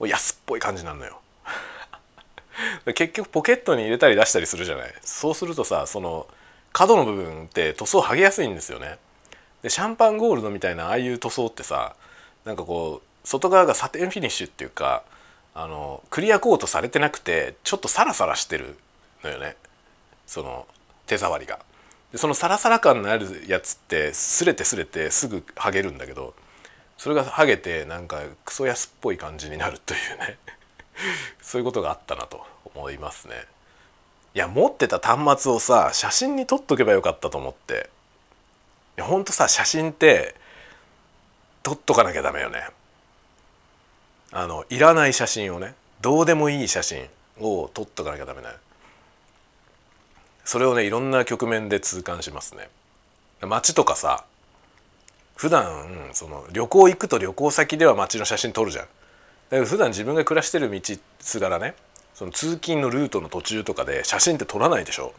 [0.00, 1.20] 安っぽい感じなのよ。
[2.94, 4.94] 結局ポケットに入れたり出したりするじゃない。
[5.02, 6.26] そうするとさその
[6.72, 8.98] 角の部分って塗装剥げやすいんですよね。
[9.62, 11.94] でシャンパンゴールドみたいなああいう塗装ってさ
[12.44, 15.04] なんかこう外側がサテンフィニッシュっていうか
[15.54, 18.76] あのクリアコートされてなくてちょっとサラサラしてる
[19.22, 19.56] のよね。
[20.26, 20.66] その
[21.06, 21.60] 手触りが。
[22.12, 26.34] でそのサラサラ感のあるやつって擦れて擦れてすぐ剥げるんだけど
[26.98, 30.38] それが剥げてなんかクソ安っぽい感じになるというね。
[31.42, 33.46] そういうことがあったなと思いますね。
[34.34, 37.90] いや持ってた端末をさ写真に撮っとけばよかったと思って。
[38.98, 40.36] いやほんとさ写真って
[41.62, 42.68] 撮っとかなきゃダメよね。
[44.30, 47.08] あのいらない写真をねどうでもいい写真
[47.40, 48.58] を撮っとかなきゃダメだよ
[50.44, 52.68] それをねいろんな局面で痛感しますね。
[53.40, 54.24] 街とかさ
[55.36, 58.84] 普段その旅行行くと旅行先では街の写真撮るじゃん。
[58.84, 58.88] だ
[59.50, 60.80] けど普段自分が暮らしてる道
[61.20, 61.74] すがらね
[62.14, 65.12] その通勤のルートの途中とかで写真って撮らないでしょ。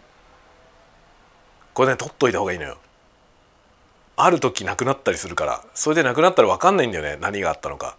[1.74, 2.78] これね撮っといた方がいいのよ。
[4.16, 7.98] ある時なくなったりするからそれでなくなったら分かんないんだよね何があったのか。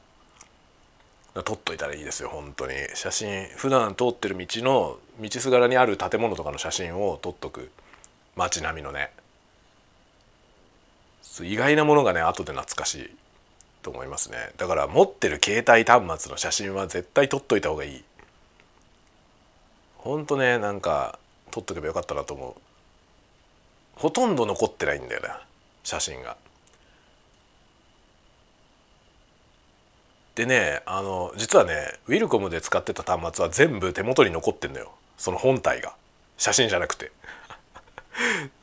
[1.45, 2.75] 撮っといたらいいですよ本当に。
[2.95, 7.71] 写真普段通ってる道の道すがらにある建物とかの写真を撮っとく。
[8.37, 9.11] 街並みのね。
[11.43, 13.11] 意外なものがね後で懐かしい
[13.83, 14.51] と思いますね。
[14.57, 18.05] だから持ってる携帯端末の写真は絶対撮っといた方がいい。
[19.97, 21.19] ほんとねなんか
[21.51, 22.55] 撮っとけばよかったなと思う。
[23.97, 25.41] ほとんど残ってないんだよな
[25.83, 26.37] 写真が。
[30.35, 34.93] でねあの実はねウィルコムで使ってた端末は全部手元に残ってんのよ。
[35.17, 35.95] その本体が。
[36.37, 37.13] 写真じゃなくて。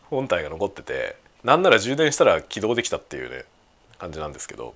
[0.09, 1.15] 本体が残ってて。
[1.43, 3.45] なんなら充電したら起動できたっていうね
[3.97, 4.75] 感じなんですけど。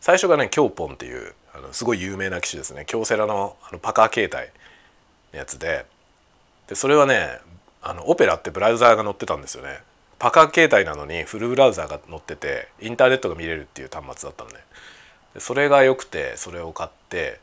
[0.00, 2.84] 最初がねキョーポンっていうあのすごい有名な機種ですね。
[2.86, 4.50] 京セラのあのパカー携帯
[5.32, 5.86] のやつで。
[6.68, 7.38] でそれはね
[7.82, 9.80] あのオペラってブラウザーが載ってたんですよね。
[10.18, 14.56] パカー携帯なのにフルブラウザーが載っててインターネットが見れるっていう端末だったのね。
[15.38, 17.40] それが良くてそれを買って。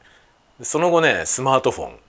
[0.61, 1.99] その後ねスマートフォン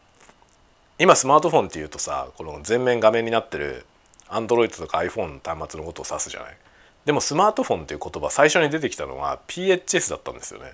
[0.98, 3.84] 今スマートフォンっていうとさこの全面画面になってる
[4.28, 6.56] Android とか iPhone 端末のことを指すじゃない？
[7.04, 10.72] でもスマートフォンっていう言葉最初に出てきたのは PHS だったんですよね。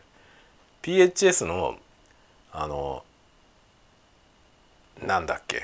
[0.83, 1.77] PHS の
[2.53, 3.03] あの
[5.05, 5.63] なんだっけ？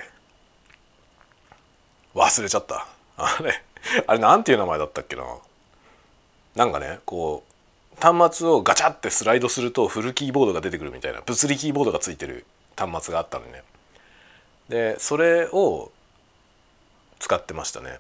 [2.15, 2.87] 忘れちゃった。
[3.19, 3.63] あれ？
[4.07, 5.23] あれなんていう名前だったっけな？
[6.55, 13.63] なんかねこう端末をガチャってスライドするとフルキーボードが出てくるみたいな物理キーボードがついてる端末があったのね。
[14.69, 15.93] でそれを
[17.19, 17.99] 使ってましたね。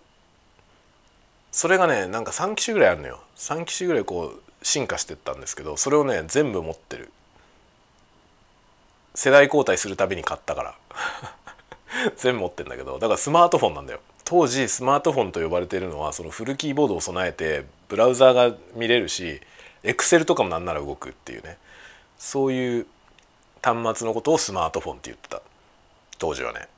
[1.53, 3.21] それがねなんか3機種ぐらいあるのよ。
[3.37, 7.11] 3機種ぐらいこう進化してったんですけどそれをね全部持ってる。
[9.15, 10.75] 世代交代するたびに買ったから。
[12.17, 12.99] 全部持ってんだけど。
[12.99, 14.01] だからスマートフォンなんだよ。
[14.25, 19.41] 当時スマートフォンと呼ばれているのはそのフルキーボードを備えてブラウザーが見れるし
[19.85, 21.59] エクセルとかもなんなら動くっていうね。
[22.19, 22.87] そういう
[23.63, 25.41] 端末のことをスマートフォンって言ってた。
[26.19, 26.69] 当時はね。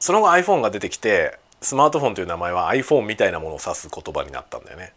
[0.00, 4.92] その後 iPhone が出てきてスマートフォンという名前は iPhone みたいなものを指す言葉になったんだよね。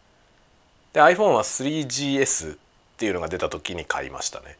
[0.93, 2.57] で iPhone は 3GS っ
[2.97, 4.57] ていうのが出た時に買いましたね。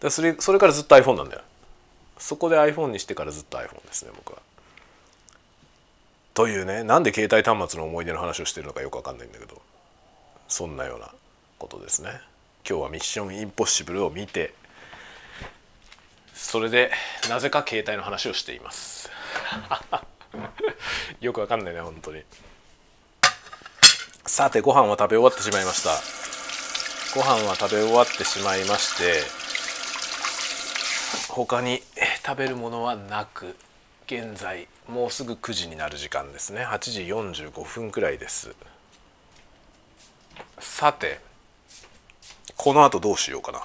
[0.00, 1.42] でそれそれからずっと iPhone なんだよ。
[2.18, 4.40] そこで iPhone にしてからずっと iPhone ですね僕は。
[6.32, 9.60] というねなんで携帯端末の思い出の話をしてるのかよく分かんないんだけど。
[10.48, 11.10] そんなような
[11.58, 12.10] ことですね。
[12.68, 14.54] 今日はミッションインポッシブルを見て
[16.34, 16.90] それで
[17.30, 19.08] なぜか携帯の話をしています。
[21.20, 22.22] よくわかんないね本当に。
[24.26, 25.90] さてご飯は食べ終わってしまいました。
[27.14, 29.22] ご飯は食べ終わってしまいまして
[31.28, 31.80] 他に
[32.26, 33.56] 食べるものはなく
[34.06, 36.64] 現在もうすぐ9時になる時間ですね。
[36.64, 38.54] 8時45分くらいです。
[40.58, 41.20] さて
[42.56, 43.60] この後どうしようかな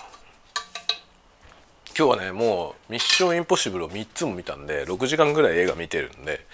[2.00, 6.45] 今日はねもう「ミッションインポッシブル」を3つも見たんで6時間ぐらい映画見てるんで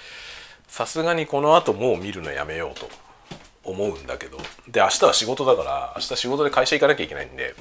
[0.67, 2.89] さすがにこの後もう見るのやめようと
[3.63, 7.53] 思うんだけどで明日は仕事だから明日仕事で会社行かなきゃいけないんで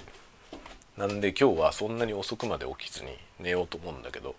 [0.97, 4.35] なんで今日はそんなに遅くまで起きずに寝ようと思うんだけど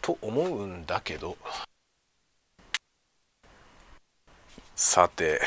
[0.00, 1.36] と思うんだけど
[4.76, 5.40] さて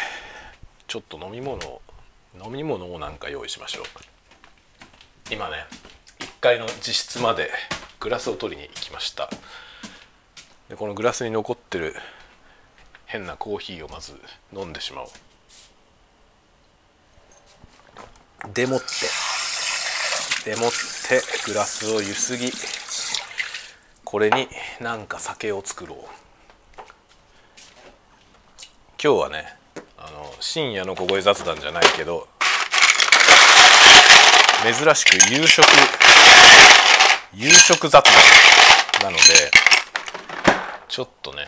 [0.88, 1.82] ちょっと飲み物を
[2.44, 3.86] 飲み物をなんか用意しましょう。
[5.32, 5.58] 今ね
[6.40, 7.52] 1階の自室まで
[8.00, 9.30] グラスを取りに行きました。
[10.70, 11.94] でこのグラスに残ってる
[13.08, 14.14] 変なコーヒーをまず
[14.56, 15.10] 飲んでしまおう。
[18.54, 18.86] でもって。
[20.50, 20.72] でもっ
[21.10, 22.54] てグラスをゆすぎ。
[24.06, 24.48] これに
[24.80, 25.98] なんか酒を作ろう。
[29.04, 29.58] 今日はね
[29.98, 32.30] あの深夜の小声雑談じゃないけど
[34.62, 35.66] 珍しく夕食
[37.34, 38.14] 夕食雑談
[39.04, 39.22] なので
[40.90, 41.48] ちょっとね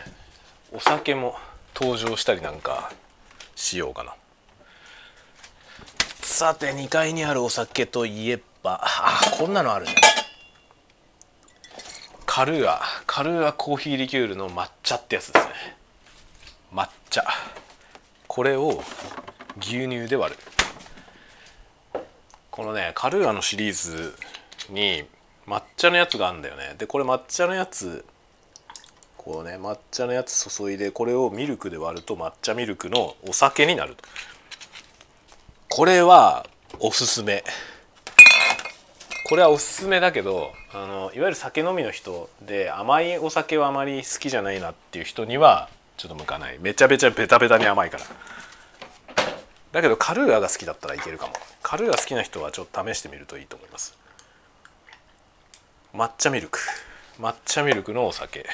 [0.72, 1.36] お酒も
[1.74, 2.90] 登場したりなんか
[3.54, 4.14] しようかな。
[6.22, 9.94] さて2階にあるお酒といえばあこんなのあるね
[12.24, 15.52] カルーアカルーアコーヒーリキュールの抹茶ってやつですね。
[16.72, 17.24] 抹茶。
[18.26, 18.82] これを
[19.60, 20.40] 牛乳で割る。
[22.52, 24.14] このねカルーアのシリーズ
[24.68, 25.04] に
[25.46, 26.76] 抹茶のやつがあるんだよね。
[26.78, 28.04] でこれ抹茶のやつ
[29.16, 34.04] こうね抹茶のやつ注いでこれをミルクで割ると抹茶ミルクのお酒になると。
[35.70, 36.46] これは
[36.78, 37.42] おすすめ。
[39.30, 46.58] これはおすすめだけどあのいわゆる酒飲みの人で甘いお酒はあまり好きじゃないなっていう人にはちょっと向かない。
[46.58, 48.04] めちゃめちゃベタベタに甘いから。
[49.72, 51.32] だけどカルーアが好きだったらいけるかも。
[51.62, 53.96] カルーア好きな人はちょっと試してみるといいと思います。
[55.94, 56.58] 抹茶ミルク。
[57.18, 58.46] 抹茶ミルクのお酒。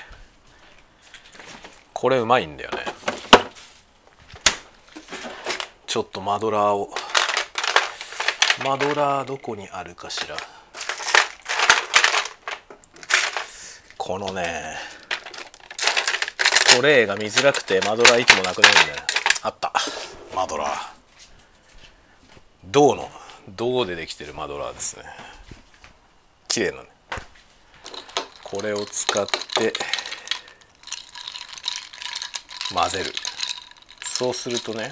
[1.92, 2.84] これうまいんだよね。
[5.86, 6.88] ちょっとマドラーを。
[8.64, 10.36] マドラーどこにあるかしら。
[13.96, 14.76] このね
[16.76, 19.02] トレイが見づらくてマドラーいつもなくなるんだよ
[19.42, 19.72] あった。
[20.34, 20.97] マドラー。
[22.70, 23.08] 銅の
[23.56, 25.04] 銅でできてるマドラーですね。
[26.48, 26.88] 綺麗なね。
[28.44, 29.72] これを使って
[32.74, 33.12] 混ぜる。
[34.04, 34.90] そうするとね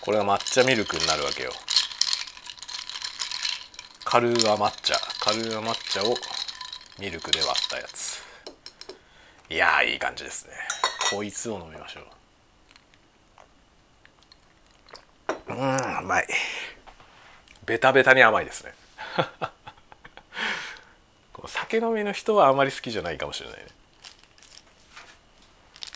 [0.00, 1.52] これが抹茶ミルクになるわけよ。
[4.04, 4.96] カルーア抹茶。
[5.20, 6.16] カルーア抹茶を
[6.98, 8.24] ミルクで割ったやつ。
[9.50, 10.54] いやいい感じですね。
[11.12, 12.17] こいつを飲みましょう。
[15.48, 15.56] うん
[16.02, 16.26] うまい。
[17.66, 18.74] ベタベタに甘いですね。
[21.46, 23.66] 酒飲みの人はあまり好きじゃないかもしれないね。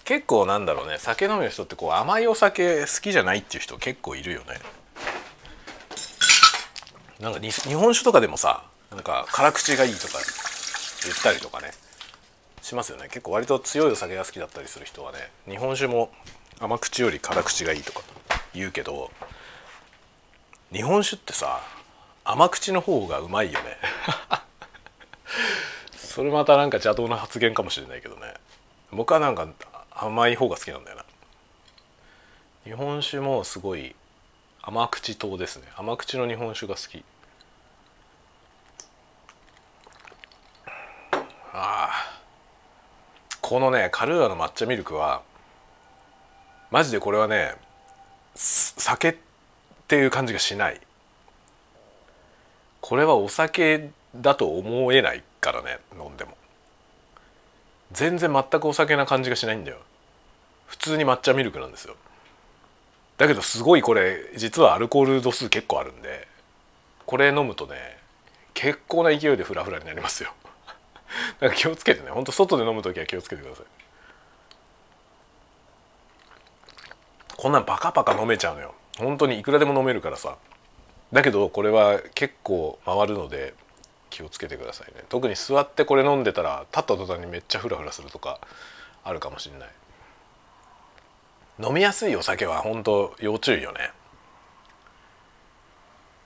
[0.05, 0.99] 結構なんだろうね。
[0.99, 4.61] 酒飲みの人ってこう甘いお酒好きじゃないっていう人結構いるよね。
[7.21, 10.15] なんか日本酒とかでもさなんか辛口がいいとか
[11.05, 11.73] 言ったりとかね。
[12.63, 13.09] しますよね。
[13.09, 16.11] 結構割と強いお酒が好きだったりする人はね日本酒も
[16.61, 18.03] 甘口より辛口がいいとか
[18.55, 19.11] 言うけど
[20.73, 21.61] 日本酒ってさ
[22.25, 23.77] 甘口の方がうまいよね。
[25.95, 28.35] それまたなんか邪道な発言かもしれないけどね。
[28.91, 29.49] 僕はなんか
[29.91, 31.05] 甘い方が好きなんだよな。
[32.65, 33.95] 日本酒もすごい
[34.63, 35.69] 甘口糖ですね。
[35.77, 37.05] 甘口の日本酒が好き。
[41.53, 41.91] ああ。
[43.43, 45.23] このねカルーアの抹茶ミルクは
[46.71, 47.57] マジでこれはね
[48.35, 49.32] 酒って
[49.85, 50.81] っていう感じがしない。
[52.81, 56.37] これはお酒だと思えないからね飲んでも。
[57.93, 59.79] 全然全くお酒な感じがしないんだよ。
[60.67, 61.95] 普通に抹茶ミルクなんですよ。
[63.19, 66.27] だけどすごいこれ実はアルコール度数結構あるんで
[67.07, 67.99] これ飲むとね
[68.55, 70.33] 結構な勢いでフラフラになりますよ。
[71.39, 73.67] だから気をつけてねほんと外で飲む時は気をつけてください。
[77.37, 78.75] こんなんパカパカ飲めちゃうのよ。
[78.99, 80.37] 本当にいくらでも飲めるからさ。
[81.13, 83.53] だけどこれは結構回るので
[84.09, 85.05] 気をつけてくださいね。
[85.09, 88.41] 特に座ってこれ飲んでたら立った途端にめっちゃフラフラするとか
[89.05, 89.69] あるかもしれない。
[91.67, 93.91] 飲みやすいお酒は本当要注意よね。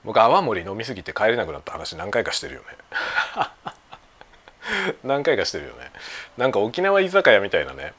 [0.03, 2.67] 僕泡盛飲みすぎて帰れなくなった話何回かしてるよね。
[5.03, 5.91] 何回かしてるよね。
[6.37, 7.93] なんか沖縄居酒屋みたいなね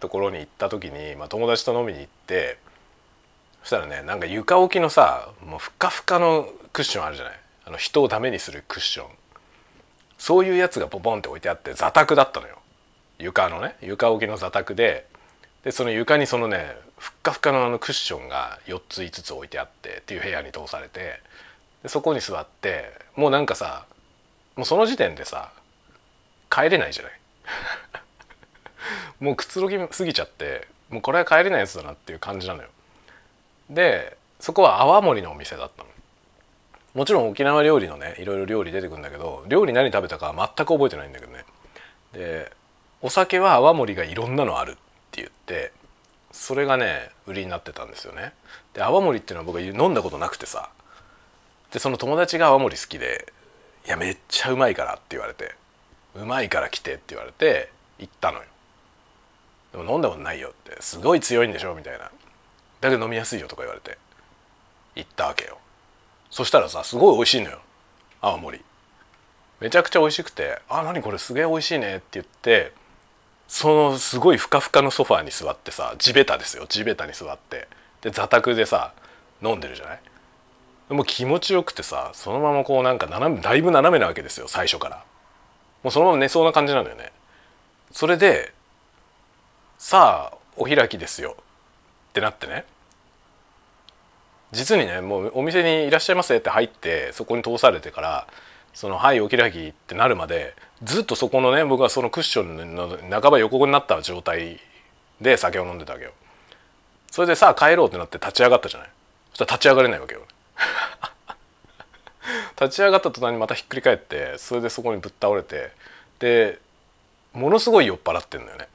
[0.00, 2.58] ところに行った時に、まあ、友達と飲みに行って
[3.66, 7.34] そしたらねなんか床置きのさもうふかふかのクッションあるじゃない？
[7.64, 9.08] あの人をダメにするクッション。
[10.18, 12.60] そういうやつがポポンって置いてあって座卓だったのよ。
[13.18, 15.08] 床のね床置きの座卓で。
[15.64, 21.20] でその床にそのねふっかふかのあのクッションが4つ5つ置いてあってっていう部屋に通されて。
[21.82, 23.86] でそこに座ってもうなんかさ
[24.54, 25.50] もうその時点でさ
[26.50, 27.12] 帰れないじゃない？
[29.18, 32.68] もうくつろぎすぎちゃってもうこれは帰れないやつだなっていう感じなのよ。
[33.70, 35.88] でそこは泡盛のお店だったの。
[36.94, 41.44] もちろん沖縄料理のねいろいろ料理出てくるんだけど料理何食べたか全く覚えてないんだけどね。
[42.12, 42.50] で
[43.02, 44.74] お酒は泡盛がいろんなのあるっ
[45.10, 45.72] て言って
[46.32, 48.32] それがね売りになってたんですよね。
[48.72, 50.70] で泡盛っていうのは僕は飲んだことなくてさ。
[51.72, 53.32] でその友達が泡盛好きで
[53.86, 55.54] 「いやめっちゃうまいから」って言われて
[56.14, 58.44] 「うまいから来て」って言われて行ったのよ。
[59.72, 62.10] でも飲んだことないよってすごい強いんでしょみたいな。
[62.80, 63.98] だけど飲みやすいよとか言われて。
[64.94, 65.58] 行ったわけよ。
[66.30, 67.60] そしたらさすごい美味しいのよ。
[68.20, 68.60] 泡盛
[69.60, 72.72] めちゃくちゃ美味しくて「あ何これすげえ美味しいね」って言って
[73.48, 76.66] そのすごいふかふかのソファーに座ってさ地べたですよ。
[76.66, 77.68] 地べたに座って。
[78.00, 78.92] で座卓でさ
[79.42, 80.00] 飲んでるじゃない？
[80.88, 85.04] もう気持ちよくてさそのままこうなんか斜めだいぶ斜めなわけですよ最初から。
[85.82, 87.12] もうそのまま寝そうな感じなんだよね。
[87.92, 88.52] それで
[89.78, 91.36] さあお開きですよ。
[92.16, 92.64] ってなってね。
[94.52, 98.26] 実にねもうお店にいらっしゃいませって入ってそこに通されてから
[98.72, 104.60] その「はいお開き」ってなるまでずっとそこのね僕はそのクッションの半ば横になった状態
[105.20, 106.12] で酒を飲んでたわけよ。
[107.10, 108.88] それでさあ帰ろうってなって立ち上がったじゃない。
[109.34, 110.22] そしたら立ち上がれないわけよ。
[112.58, 115.70] 立ち上がった途端にまたひっくり返ってそれでそこにぶっ倒れて
[116.18, 116.58] で
[117.34, 118.68] ものすごい酔っ払ってんだよね。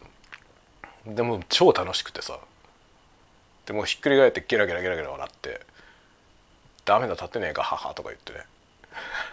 [1.08, 2.38] でも超楽しくてさ。
[3.72, 5.62] でもひっくり返ってゲラゲラゲラゲラ笑って
[6.84, 8.46] 「ダメだ立てねえか母」とか言ってね。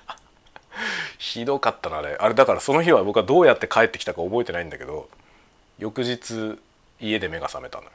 [1.19, 2.17] ひどかったなあれ。
[2.21, 5.11] あれだからその日は僕はどうやって帰ってきたか覚えてないんだけど
[5.81, 6.57] 翌日
[7.01, 7.91] 家で目が覚めたのよ。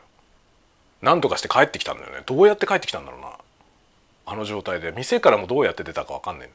[1.01, 2.23] なんとかして帰ってきたんだよね。
[2.25, 3.39] どうやって帰ってきたんだろうな。
[4.25, 4.91] あの状態で。
[4.91, 6.49] 店からもどうやって出たか分かんない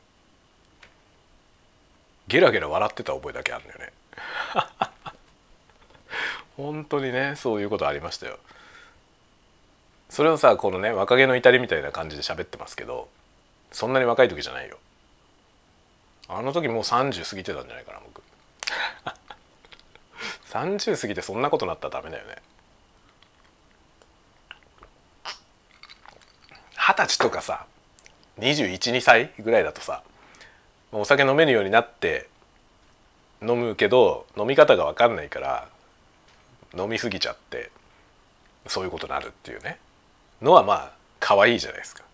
[2.26, 3.92] ゲラゲラ笑ってた覚えだけあるんだよね。
[6.58, 8.38] 本当にねそういうことありましたよ。
[10.08, 13.08] それをさこのね若気の至りみたいな感じで喋ってますけど
[13.72, 14.78] そんなに若い時じゃないよ。
[16.28, 18.22] あの時もう30過ぎてたんじゃないかな僕。
[20.52, 22.36] 30過ぎてそんなことなったらダメだよね。
[26.76, 27.66] 二十歳とかさ
[28.38, 30.02] 212歳ぐらいだとさ
[30.90, 32.28] お酒飲めるようになって
[33.42, 35.68] 飲むけど飲み方が分かんないから
[36.74, 37.70] 飲み過ぎちゃって
[38.66, 39.78] そういうことになるっていうね。
[40.42, 42.04] のはまあ可愛いじゃないですか。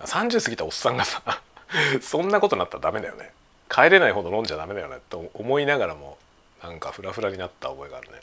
[0.00, 1.22] 30過ぎたおっさんがさ
[2.00, 3.32] そんなことなったらダメだよね。
[3.68, 4.98] 帰れないほど飲んじゃダメだよね。
[5.10, 6.18] と思いながらも
[6.62, 8.20] なんかフラフラになった覚えがあるね。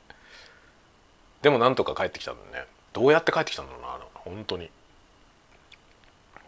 [1.41, 2.65] でもなんとか帰ってきたんだね。
[2.93, 4.69] どうやって帰ってきたんだろうな本当に。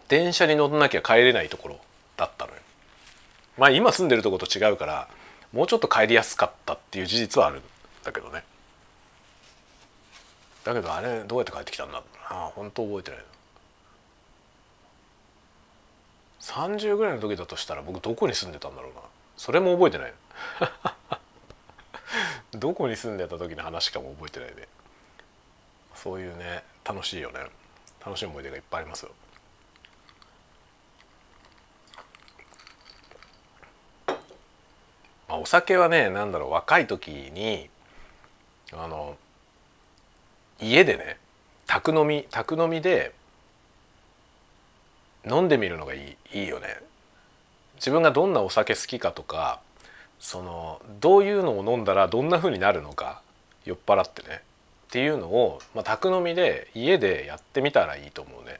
[0.08, 1.80] 電車に乗んなきゃ帰れないところ
[2.16, 2.58] だったのよ。
[3.58, 5.08] まあ今住んでるとこと違うから
[5.52, 7.64] もうちょっと帰りやすかったっていう事実はあるん
[8.04, 8.43] だけどね。
[10.68, 12.39] だけどあれどうやって帰ってきたんだろうな。
[12.53, 13.20] 本当覚えてない。
[16.41, 18.99] 30ぐらいの時だとしたら僕どこに住んでたんだろうな。
[19.38, 20.13] それも覚えてない。
[22.51, 24.68] どこに住んでた時の話かも覚えてないで
[25.95, 27.39] そういうね楽しいよね。
[28.05, 29.11] 楽しい思い出がいっぱいありますよ。
[35.30, 37.70] まあ、お酒はね何だろう若い時に
[38.74, 39.18] あの
[40.60, 41.18] 家でね
[41.66, 43.14] 宅飲み宅飲みで
[45.26, 46.68] 飲んでみるのがいいいいよね。
[47.76, 49.60] 自分がどんなお酒好きかとか
[50.20, 53.22] そのどういうのを飲んだらどんな風になるのか
[53.66, 54.41] 酔っ払ってね。
[54.88, 58.60] っていうのを、まあ、宅飲みで家でやってみたらいいと思うね。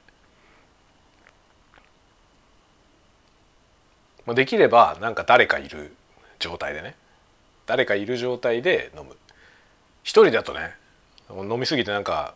[4.26, 5.96] まあ、できればなんか誰かいる
[6.40, 6.96] 状態でね。
[7.66, 9.16] 誰かいる状態で飲む。
[10.04, 10.76] 一人だとね
[11.30, 12.34] 飲みすぎてなんか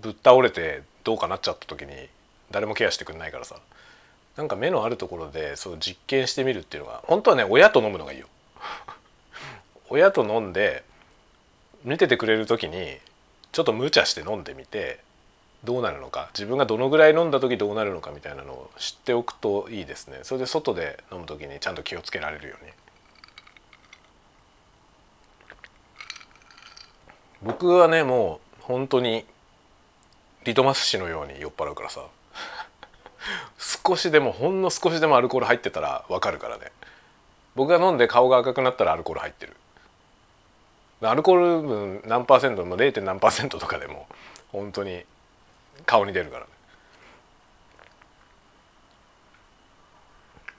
[0.00, 1.92] ぶっ倒れてどうかなっちゃった時に
[2.50, 3.56] 誰もケアしてくれないからさ。
[4.36, 8.26] なんか目のあるところでそう実験してみるっていうのが本当はね親と飲むのがいいよ。
[9.88, 10.82] 親と飲んで
[11.84, 12.98] 見ててくれる時に
[13.52, 14.98] ちょっと無茶して飲んでみて
[15.62, 16.30] どうなるのか。
[16.34, 20.20] 自分がどのぐらい飲んだ時どうなるのかみたいなのを知っておくといいですね。
[20.24, 22.72] それで外で飲む時にちゃんと気をつけられるように
[27.44, 29.26] 僕はねもう本当に
[30.44, 32.06] リトマス紙のように酔っ払うからさ。
[33.86, 36.72] 少しでもほんの少しでもアルコール入ってたら分かるからね。
[37.54, 39.56] 僕が飲んで顔が赤くなったらアルコール入ってる。
[41.02, 43.02] アルコール分何パーセントも 0.
[43.02, 44.06] 何パーセントとかでも
[44.50, 45.04] 本当に
[45.84, 46.50] 顔に出るからね。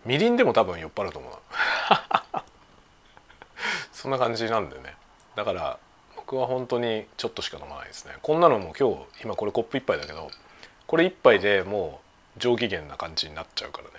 [0.06, 1.34] みりんでも多分酔っ払うと思う
[3.92, 4.96] そんな感じなんでね。
[5.36, 5.80] だから
[6.26, 8.14] 僕は本当にちょっとしか飲まないですね。
[8.24, 10.32] こんなのも今日今これコップ1杯だけど
[10.88, 12.02] これ1杯でも
[12.36, 13.92] う上機嫌な感じになっちゃうからね。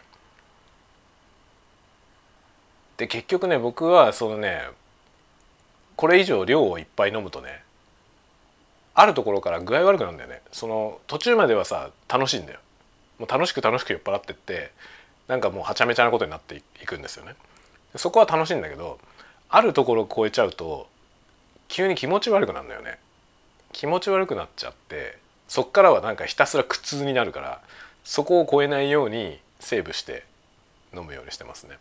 [2.96, 4.62] で結局ね僕はそのね
[5.94, 7.62] これ以上量をいっぱい飲むとね
[8.94, 10.42] あるところから具合悪くなるんだよね。
[10.50, 12.58] その途中まではさ楽しいんだよ。
[13.20, 14.72] もう楽しく楽しく酔っ払ってって
[15.28, 17.36] なんかもうはちゃめちゃなことになっていくんですよね。
[17.94, 18.98] そこは楽しいんだけど
[19.48, 20.88] あるところを超えちゃうと
[21.68, 22.98] 急に気持ち悪くなるんだよね。
[23.72, 27.60] 気持ち悪くなっちゃってそっからはなんかひたすら苦痛になるから
[28.04, 30.24] そこを超えないようにセーブして
[30.94, 31.78] 飲むようにしてますね。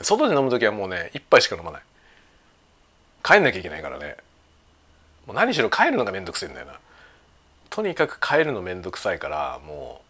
[0.00, 1.82] 外で飲む時はもうね一杯しか飲まない。
[3.22, 4.16] 帰んなきゃいけないからね。
[5.26, 6.80] もう何しろ帰るのがめんどくせえんだよな。
[7.70, 10.02] とにかく帰るのめんどくさいからも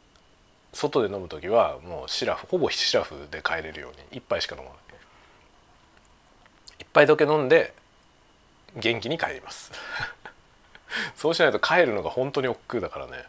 [0.73, 4.79] う外で飲む時はもうシラフほぼシラフで帰れるように一杯しか飲まない。
[6.79, 7.75] 一杯だけ飲んで
[8.77, 9.73] 元気に帰ります。
[11.17, 13.13] そうしないと帰るのが本当に億劫だからね。
[13.13, 13.29] だか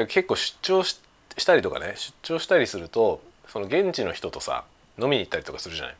[0.00, 0.98] ら結構出張し
[1.46, 4.64] たりとかね出張したりするとその現地の人とさ
[4.98, 5.94] 飲みに行ったりとかするじゃない。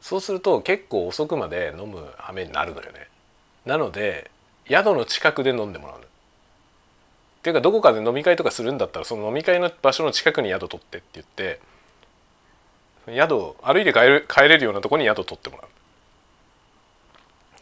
[0.00, 3.08] そうすると結構遅くまで飲む羽目になるのよね。
[3.64, 4.30] なので
[4.68, 6.08] 宿の近くで飲んでもらうのっ
[7.42, 11.60] ていうかどこかで飲み会とかするんだったらその飲み会の場所の近くに宿取ってって言って
[13.06, 15.66] 宿歩いて帰る帰れるようなとこに宿取ってもらう。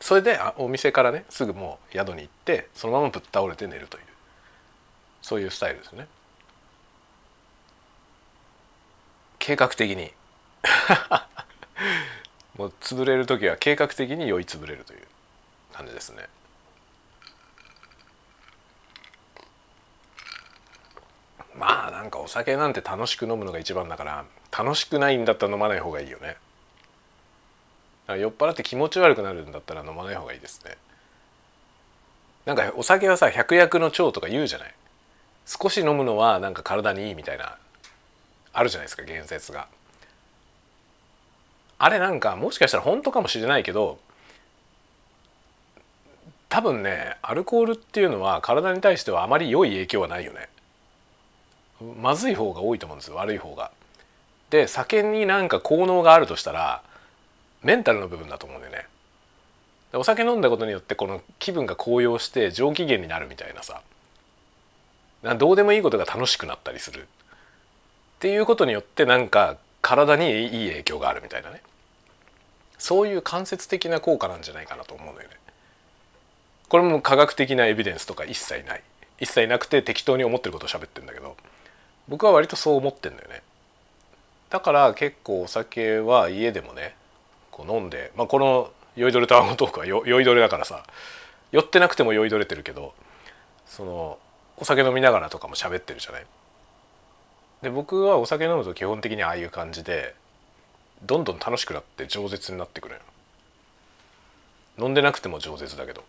[0.03, 4.03] それでお店からねすぐもう宿に行ってそのままぶっ倒れて寝るという。
[5.22, 6.09] そういうスタイルですね。
[9.38, 10.12] 計画的に。
[12.59, 15.07] もう潰れる時は計画的に酔い潰れるという
[15.72, 16.28] 感じですね。
[21.55, 26.36] まあなんかお酒なんて楽しく飲むのが一番だから楽しくないんだったら飲まない方がいいよね。
[28.09, 30.76] 酔っ払って気持ち悪くなるんだったら飲まない方がいいですね。
[32.44, 34.74] なんかお酒はさ百薬の長とか言うじゃない。
[35.46, 37.57] 少し飲むのはなんか体にいいみたいな
[38.53, 39.68] あるじゃないですか言説が。
[41.78, 43.98] あれなんかもしかしたら本当かもしれないけど
[46.48, 50.48] 多分ねアルコールっていうのは体に対してはあまり良い影響はないよね。
[52.00, 53.70] まずい方が多いと思うんですよ悪い方が。
[54.50, 56.82] で酒になんか効能があるとしたら
[57.63, 58.87] メンタルの部分だと思うんだよね。
[59.95, 63.83] お酒飲んだことによってこの気分が高揚して上機嫌になるみたいなさ。
[65.39, 67.03] どうでもいいことが楽しくなったりする。
[67.03, 67.05] っ
[68.19, 71.61] ていうことによってなんか体にいい影響があるみたいなね。
[72.79, 75.37] そういう間接的な効果なんじゃないかなと思うのよね。
[76.69, 78.83] これも科学的なエビデンスとか一切ない。
[79.21, 81.37] 一切なくて適当に思ってることを喋ってんだけど
[82.09, 83.43] 僕は割とそう思ってんだよね。
[84.51, 86.97] だから結構お酒は家でもね
[87.53, 90.84] こう飲んで、まあ、この酔いどれタワゴトークは酔いどれだからさ
[91.53, 92.92] 酔ってなくても酔いどれてるけど
[93.66, 94.18] その
[94.57, 96.26] お酒飲みながらとかも喋ってるじゃない？
[97.62, 100.16] で僕はお酒飲むと基本的にああいう感じで
[101.05, 102.96] どんどん楽しくなって饒舌になってくる
[104.78, 106.03] 飲んでなくても饒舌だけど。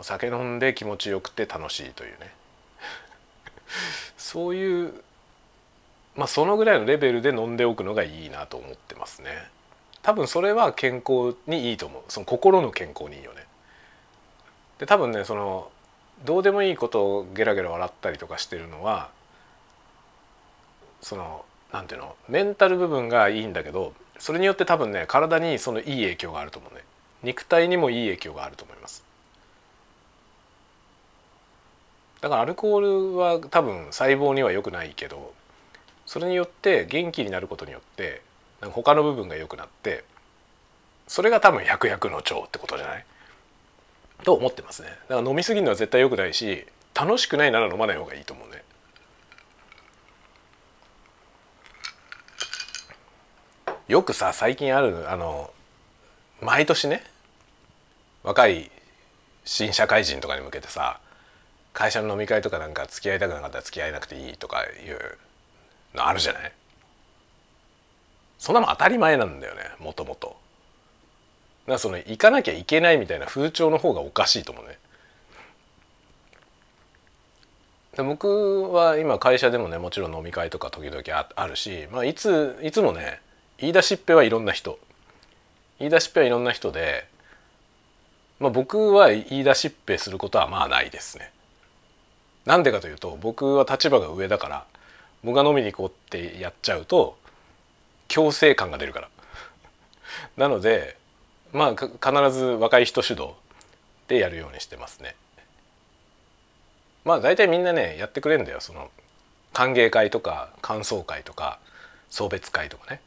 [0.00, 2.32] 酒飲んで気持ちよくて楽しいというね。
[4.16, 5.04] そういう
[6.16, 9.30] まあそのぐらいのレベルで飲んでおくのがいいなと思ってますね。
[10.02, 12.02] 多分それは健康にいいと思う。
[12.08, 13.46] その心の健康にいいよね。
[14.78, 15.70] で多分ねその
[16.24, 19.10] どうでもいいことをゲラゲラ笑ったりとかしてるのは
[21.00, 26.82] そのなんていうのメンタル部分がいいんだけどそれによって多分ね体にそのいい影響があると思うね。
[27.22, 29.04] 肉体にもいい影響があると思います。
[32.20, 35.32] だからアルコールは多分細胞には良くないけど
[36.12, 38.20] それによって元気になることによって
[38.60, 40.04] 他の部分が良くなって
[41.06, 43.04] それが多分百薬の長ってことじゃない？
[44.22, 44.88] と思ってますね。
[45.08, 48.62] だから飲み過ぎるのは絶対良くないし楽しくないなら飲まない方がいいと思うね。
[53.88, 55.50] よくさ最近あるあの
[56.42, 57.02] 毎年ね
[58.22, 58.70] 若い
[59.46, 61.00] 新社会人とかに向けてさ
[61.72, 65.18] 会社の飲み会とかなんか付き合いたくなかったら付き合えなくていいとかいう
[65.96, 66.52] あるじゃない？
[68.38, 70.28] そんなの当たり前なんだよねもともと。
[70.28, 74.78] だからその行かなきゃいけないみたいな風潮の方がおかしいと思うね。
[77.96, 83.20] で僕は今会社でもねもちろん飲み会とか時々ああるし、まあ、いついつもね
[83.58, 84.78] 言い出しっぺはいろんな人
[85.78, 87.06] 言い出しっぺはいろんな人で、
[88.40, 91.30] まあ、僕は言い出しっぺすることはまあないですね。
[92.46, 94.64] なんでかというと僕は立場が上だから
[95.24, 97.16] 僕が飲みに行こうってやっちゃうと
[98.08, 99.08] 強制感が出るから。
[100.36, 100.96] なので
[101.52, 103.34] まあ必ず若い人主導
[104.08, 105.14] でやるようにしてますね。
[107.04, 108.60] まあ大体みんなねやってくれるんだよ。
[108.60, 108.90] その
[109.52, 111.58] 歓迎会とか感想会とか
[112.10, 113.00] 送別会とかね。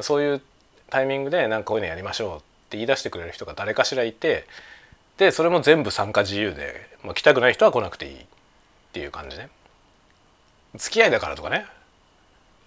[0.00, 0.42] そういう
[0.90, 2.40] タイミングでなんかこういうのやりましょうっ
[2.70, 4.46] て言い出してくれる人が誰かしらいて
[5.16, 8.18] でそれも全部参加自由で、まあ、来たくない人は来なくていいっ
[8.92, 9.48] ていう感じね。
[10.76, 11.66] 付き合いだからとかね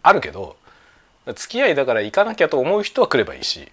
[0.04, 0.56] あるけど
[1.36, 3.72] 付き合いだから行かなきゃと思う人は来ればいいし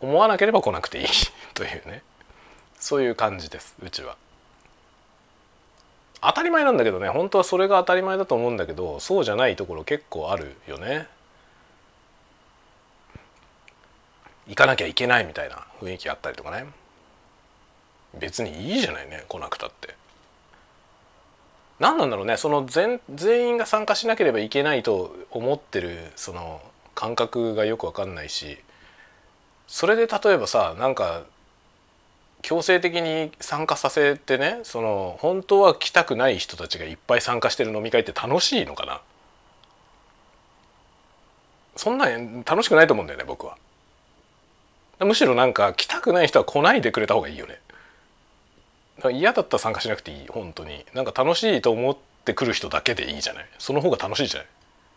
[0.00, 1.06] 思わなければ来なくていい
[1.54, 2.02] というね
[2.78, 4.16] そういう感じですうちは。
[6.20, 11.06] 当たり前なんだけどね本当はそれが当たり前だと思うんだけどそうじゃないところ結構あるよね。
[14.48, 16.66] 行かなきゃいけないみたいな雰囲気あったりとかね
[18.14, 19.94] 別にいいじゃないね来なくたって。
[21.78, 26.60] 何なんだろうねその全全員が参加しなければいけないと思ってるその
[26.94, 28.58] 感覚がよく分かんないし
[29.66, 31.24] それで例えばさなんか
[32.42, 39.00] 強制的に参加させてねその本当は来たくない人たちがいっぱい参加してる飲み会って楽しいのかな
[41.76, 42.06] そんな
[42.44, 43.56] 楽しくないと思うんだよね僕は。
[45.00, 47.60] むしろなんか来たくない人は来ないでくれた方がいいよね。
[49.12, 50.84] 嫌だったら参加しなくていい本当に。
[50.94, 53.48] なんか楽しいと思ってくる人だけでいいじゃない。
[53.58, 54.48] その方が楽しいじゃない。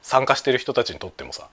[0.01, 1.49] 参加してる人たちにとってもさ。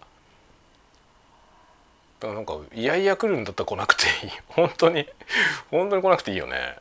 [2.20, 4.30] だからなんかいやいや来るんだったら来なくていい。
[4.48, 5.08] 本当に。
[5.70, 6.76] 本当に来なくていいよね。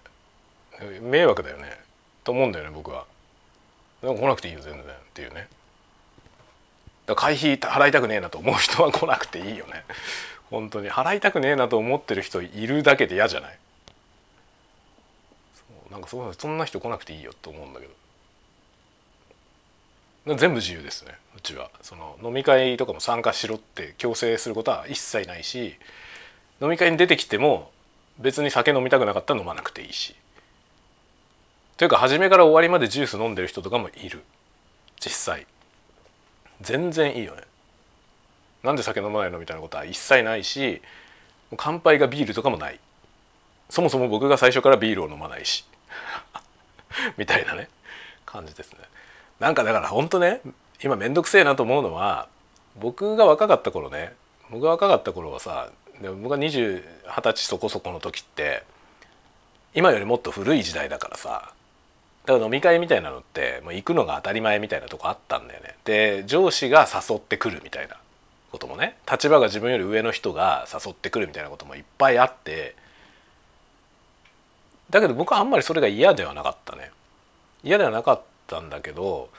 [1.02, 1.80] 迷惑だよね。
[2.24, 3.06] と思うんだよね僕は。
[4.02, 5.48] でも来なくていいよ全然っていうね。
[7.08, 9.84] だ会費払いたくねえなと思う人は来なくていいよね。
[10.50, 10.92] 本当に。
[10.92, 13.58] 払いたくねえなと思ってる人いるだけで嫌じゃない。
[15.96, 17.88] なんかそそんな人来なくていいよと思うんだけ
[20.26, 20.36] ど。
[20.36, 21.72] 全部自由ですねうちは。
[21.82, 25.76] その飲み会とかも参加しろって強制することは一切ないし
[26.62, 27.72] 飲み会に出てきても
[28.20, 30.16] 別に酒飲みたくなかったら飲まなくていいし。
[31.78, 34.22] というか初めから終わりまでジュース飲んでる人とかもいる。
[35.00, 35.48] 実際。
[36.60, 37.44] 全然いいよね。
[38.64, 40.82] なんで酒飲まないのみたいなことは一切ないし
[41.56, 42.82] 乾杯がビールとかもない。
[43.70, 45.64] そもそも僕が最初からビールを飲まないし。
[47.18, 47.70] みたいなね
[48.26, 48.80] 感じですね
[49.40, 50.42] なんかだからほんとね
[50.84, 52.28] 今面倒くせえなと思うのは
[52.76, 54.14] 僕が若かった頃ね
[54.50, 55.70] 僕が若かった頃はさ
[56.02, 56.84] で僕が20
[57.24, 58.64] 歳そこそこの時って
[59.74, 61.52] 今よりもっと古い時代だからさ
[62.26, 65.76] だから飲み会みたいなのってもう行くのが当たり前みたいなとこあったんだよね。
[65.86, 67.98] で上司が誘ってくるみたいな
[68.52, 72.76] こともね立場が自分より上の人が誘ってくるみたいなこともいっぱいあって
[75.02, 76.92] だけど僕はあんまりそれが嫌ではなかったね
[77.64, 79.30] 嫌ではなかったんだけど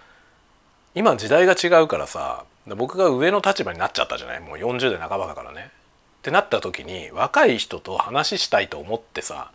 [0.95, 2.45] 今時代が違うからさ
[2.77, 4.41] 僕が上の立場になっちゃったじゃない？
[4.41, 5.71] もう40代半ばだからね。
[6.19, 9.53] ってなった時に若い人と話したいと思ってさ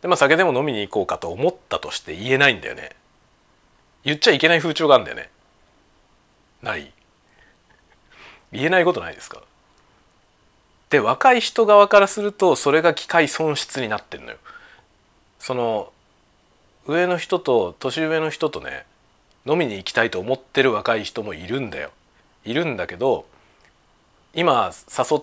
[0.00, 2.90] で、まあ、酒でも飲みに行こうかと思ったとして言えないんだよね。
[4.04, 5.30] 言っちゃいけない風潮があるんだよね。
[6.62, 6.92] ない
[8.52, 9.42] 言えないことないですか？
[10.88, 14.38] で若い人側からするとそれが機会損失になってんのよ。
[15.46, 15.92] その
[16.88, 18.84] 上の人と年上の人とね
[19.46, 21.92] 飲みに行きたいと思ってる若い人もいるんだよ。
[22.44, 23.26] いるんだけど
[24.34, 25.22] 今誘っ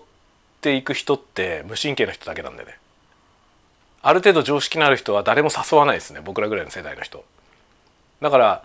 [0.62, 2.78] ていく人って無神経な人だけなんだよね。
[4.02, 7.26] ある程度常識のある人は誰も誘わないですね僕らぐらいの世代の人。
[8.22, 8.64] だから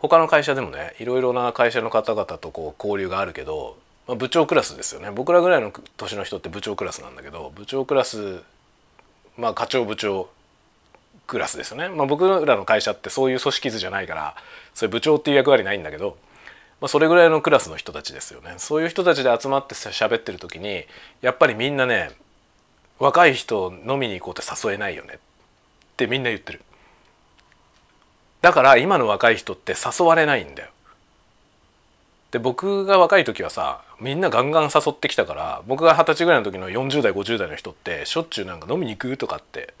[0.00, 3.78] 他の会社でもねいろいろな会社の方々とこう交流があるけど、
[4.08, 5.12] まあ、部長クラスですよね。
[5.12, 8.42] 僕らぐらいの年の人って部長クラスなんだけど部長クラス
[9.36, 10.28] まあ課長部長
[11.28, 14.34] クラスですよね、まあ、僕らの会社ってそういう組織図じゃないから
[14.74, 16.16] それ部長っていう役割ないんだけど、
[16.80, 18.54] まあ、それぐらいのクラスの人たちですよね。
[18.56, 20.84] そういう人たちで集まって喋ってる時に
[21.20, 22.10] やっぱりみんなね
[22.98, 25.14] 若い人飲みに行こうって誘えないよね。
[25.14, 25.18] っ
[25.96, 26.62] てみんな言ってる。
[28.40, 30.70] だから今の若い人って誘われないんだよ。
[32.30, 39.74] で僕が若い時はさみんなガンガン誘ってきたから僕が二十歳ぐらいの時の40代50代の人ってしょっちゅうなんか飲みに行くとかって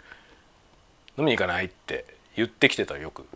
[1.18, 2.04] 飲みに行かないって
[2.36, 3.26] 言ってきてたよく。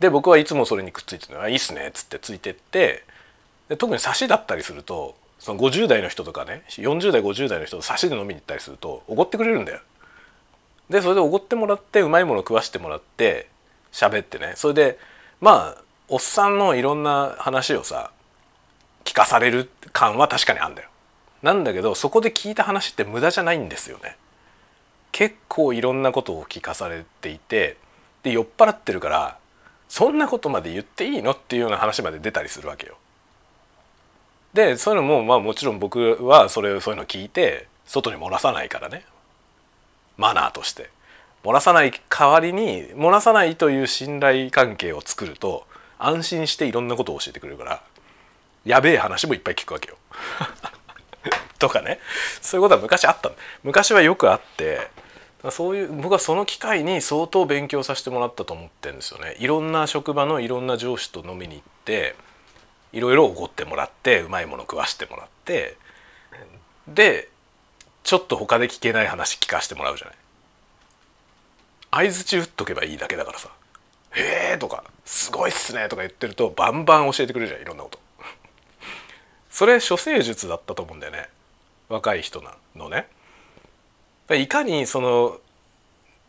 [0.00, 3.04] で僕はいつもそれにくっついて「あいいっすね」っつってついてって
[3.68, 9.80] で特に差しだったりするとその50代の人とかね40代50代の人と差しで飲みに行ったりするとおごってくれるんだよ。
[10.90, 13.48] でそれでおごってもらってうまいもの食わしてもらって
[13.92, 14.98] 喋ってねそれで
[15.40, 18.10] まあおっさんのいろんな話をさ
[19.04, 20.88] 聞かされる感は確かにあんだよ。
[21.42, 24.16] なんだけどそこで聞いた話って無駄じゃないんですよね。
[25.16, 27.78] 結構いろんなことを聞かされていて
[28.22, 29.38] で酔っ払ってるから
[29.88, 32.98] そんなことまで言っていいのっていうような話まで出たりするわけよ。
[34.52, 39.06] でそういうのもまあもちろん僕はそれそういうの聞いて外に漏らさないからね
[40.18, 40.90] マナーとして
[41.42, 45.66] 漏らさない代わりに漏らさないという信頼関係を作ると
[45.98, 47.82] 安心していろんなことを教えてくれるから
[48.66, 49.96] やべえ話もいっぱい聞くわけよ。
[51.58, 52.00] とかね
[52.42, 53.30] そういうことは昔あった
[53.64, 54.90] 昔はよくあって
[55.50, 59.36] そういう僕はその機会に相当勉強させてもらったと思ってるんですよね。
[59.38, 62.16] いろんな職場のいろんな上司と飲みに行って
[62.92, 65.76] いろいろおごってもらってうまいもの食わしてもらって
[66.88, 67.28] で
[68.04, 70.16] ちょっと他で聞けない話聞かせてもらうじゃない。
[71.90, 73.50] 相づち打っとけばいいだけだからさ
[74.12, 77.98] 「へえ」とか「すごいっすね」とか言ってるとバンバン教えてくれるじゃんいろんなこと。
[79.50, 81.30] それ処世術だったと思うんだよね。
[81.88, 83.08] 若い人なのね。
[84.34, 85.38] いかにその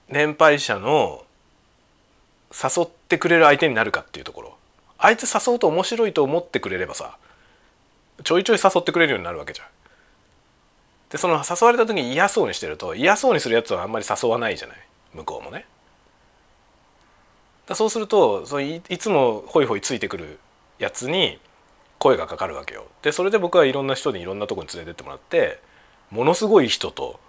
[0.09, 1.23] 年配者の
[2.51, 4.57] 誘ってくれる相手になるかっていうところ
[4.97, 7.17] あいつ誘うと面白いと思ってくれればさ
[8.23, 9.67] ちょいちょい誘ってくれるようになるわけじゃん。
[11.09, 14.77] でその誘われた時に嫌そうにしてると嫌そうにするやつはあんまり誘わないじゃない？
[15.13, 15.65] 向こうもね。
[17.65, 20.39] だそうするとそのいいつもホイホイついてくる
[20.79, 21.39] やつに
[21.99, 22.85] 声がかかるわけよ。
[23.01, 25.59] でそれで僕はいろんな人にいろんなとこに連れてってもらって
[26.11, 27.19] ものすごい人と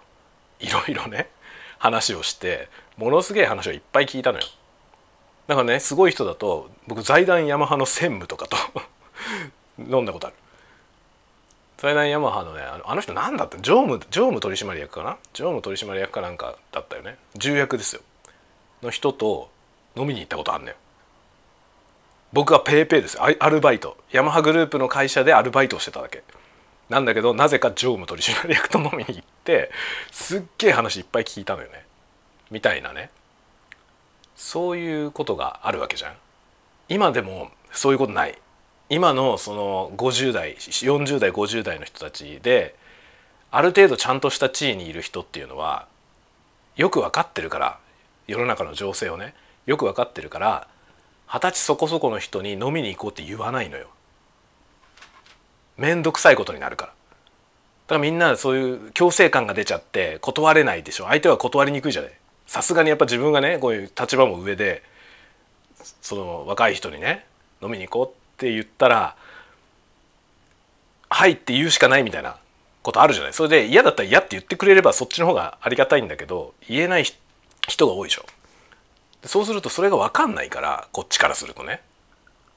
[0.59, 1.29] いろいろね
[1.77, 4.45] 話をしてものすげえ話をいっぱい聞いたのよ。
[5.47, 8.57] だからねすごい人だと僕財団ヤマハの専務とかと
[9.79, 10.35] 飲んだことある。
[11.77, 15.17] 財団ヤマハのねあの人何だった常務常務取締役かな？
[15.33, 17.17] 常務取締役かなんかだったよね。
[17.35, 18.01] 重役ですよ。
[18.81, 19.49] の人と
[19.95, 20.75] 飲みに行ったことあんねん
[22.31, 23.17] 僕はペイペイです。
[23.19, 23.97] アルバイト。
[24.11, 26.23] ヤマハグループの会社でアルバイトをしてただけ。
[26.89, 29.71] なんだけどなぜか常務取締役と飲みに行って
[30.11, 31.85] すっげえ話いっぱい聞いたのよね。
[32.51, 33.11] みたいなね。
[34.35, 36.13] そういうことがあるわけじゃん。
[36.87, 38.37] 今でもそういうことない。
[38.89, 42.75] 今のその50代40代50代の人たちで
[43.51, 45.87] ある程度ちゃんとした地位にいる人っていうのは
[46.75, 47.79] よく分かってるから
[48.25, 49.35] 世の中の情勢をね
[49.67, 50.67] よく分かってるから
[51.27, 53.89] 二十歳そこそこの人に飲みに行こうって言わないのよ。
[55.79, 56.91] 面倒くさいことになるから。
[56.91, 56.95] だ
[57.87, 61.05] からみんなそういう強制感が出ちゃって断れないでしょ。
[61.05, 62.11] 相手は断りにくいじゃない。
[62.45, 64.83] さすがにやっぱ自分がねこういう立場も上で
[66.01, 67.25] その若い人にね
[67.61, 69.15] 飲みに行こうって言ったら
[71.09, 72.37] 「はい」って言うしかないみたいな
[72.83, 73.33] ことあるじゃない。
[73.33, 77.05] それで嫌だったら嫌って言ってくれればそっちの方がありがたいんだけど言えない
[77.67, 78.25] 人が多いでしょ。
[79.25, 81.81] そうするとそれが分かんないからこっちからするとね。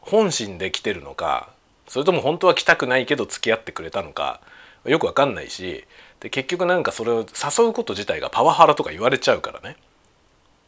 [0.01, 1.49] 本心で来てるのか
[1.89, 4.41] それとも本当は来たくないけど付き合ってくれたのか
[4.85, 5.85] よく分かんないし
[6.23, 9.77] で結局なんかそれを誘うこと自体がパワハラとか言われちゃうからね。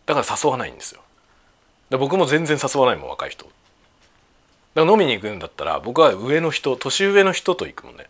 [0.05, 1.01] だから誘わないんですよ。
[1.91, 3.45] で僕も全然誘わないもん若い人。
[4.75, 8.09] だから飲みに行くんだったら僕は上の人年上の人と行くもんね。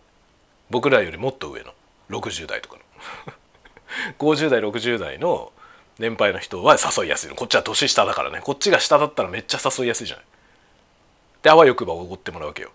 [0.71, 1.75] 僕らよりもっと上の
[2.09, 2.83] 60代とかの。
[4.19, 5.53] 50代60代の
[5.99, 7.37] 年配の人は誘いやすいの。
[7.37, 8.41] こっちは年下だからね。
[8.43, 10.25] こっちが下だったらめっちゃ誘いやすいじゃない。
[11.45, 12.71] であわよくばおごってもらうわけよ。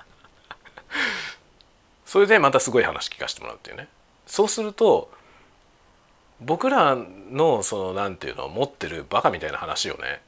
[2.04, 3.88] それでまたすごい話聞かせてもらうっていうね。
[4.26, 5.10] そうすると
[6.42, 6.94] 僕ら
[7.30, 10.20] のその何て言うの持ってるバカみたいな話をね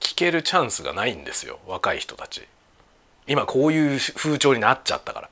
[0.00, 1.58] 聞けるチャンスがないんですよ。
[1.66, 2.48] 若い人たち。
[3.26, 5.28] 今こういう風潮になっちゃったから。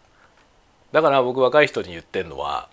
[0.93, 2.68] だから僕若い人に言ってんのは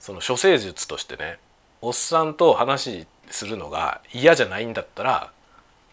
[0.00, 1.38] その処世術としてね
[1.80, 5.30] おっさんと話するのが嫌じゃないんだったら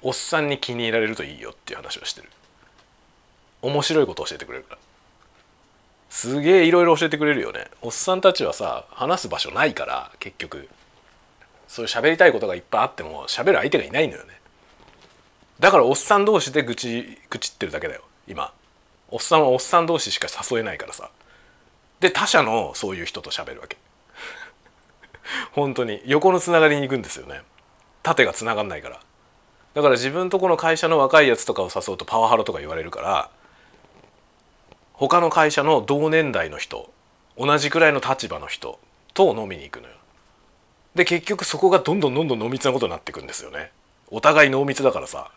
[0.02, 2.30] おっさんに気に入られるといいよっていう話をしてる。
[3.62, 4.78] 面白いこと教えてくれるから。
[6.10, 7.68] すげえいろいろ教えてくれるよね。
[7.82, 10.68] おっさんたちはさ話す場所ないから結局。
[11.68, 14.42] そういう喋りたいことがいっぱいあっても喋る相手がいないのよね。
[15.60, 18.02] だからおっさん同士で愚痴愚痴ってるだけだよ。
[18.28, 18.52] 今。
[19.10, 21.12] おっさんはおっさん同士しか誘えないからさ。
[22.00, 23.78] で他者のそういう人と喋るわけ。
[25.54, 26.02] 本当に。
[26.06, 27.42] 横のつながりに行くんですよね。
[28.04, 29.00] 縦がつながんないから。
[29.74, 33.30] だから自分とこの会社の若いやつとかを誘うとパワハラとか言われるから
[34.94, 36.92] 他の会社の同年代の人
[37.38, 38.80] 同じくらいの立場の人
[39.14, 39.96] と飲みに行くのよ。
[40.94, 43.72] で結局そこがどんどんどんどん濃密なことになっていくんですよね。
[44.10, 45.32] お互い濃密だからさ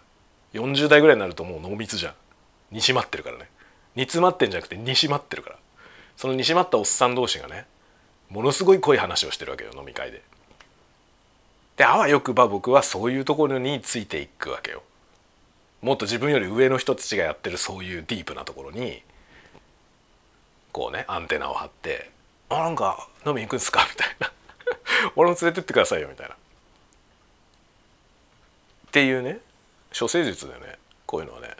[0.53, 2.14] 40代ぐらいになるともう濃密じゃん。
[2.72, 3.49] 煮締まってるからね。
[3.95, 5.57] 煮詰まってんじゃなくて煮締まってるから。
[6.16, 7.66] その煮締まったおっさん同士がね
[8.28, 10.22] ものすごい濃い話をしてるわけよ飲み会で。
[11.77, 14.83] であわよくば僕はそういうところについていくわけよ。
[15.83, 19.03] もっと自分より上の人たちがやってるそういうディープなところに
[20.72, 22.11] こうねアンテナを張って
[22.49, 24.33] 「あなんか飲みに行くんすか?」みたいな
[25.16, 26.35] 「俺も連れてってくださいよ」みたいな。
[26.35, 26.37] っ
[28.93, 29.41] ていうね
[29.99, 31.51] 処世術だよねこういうのはね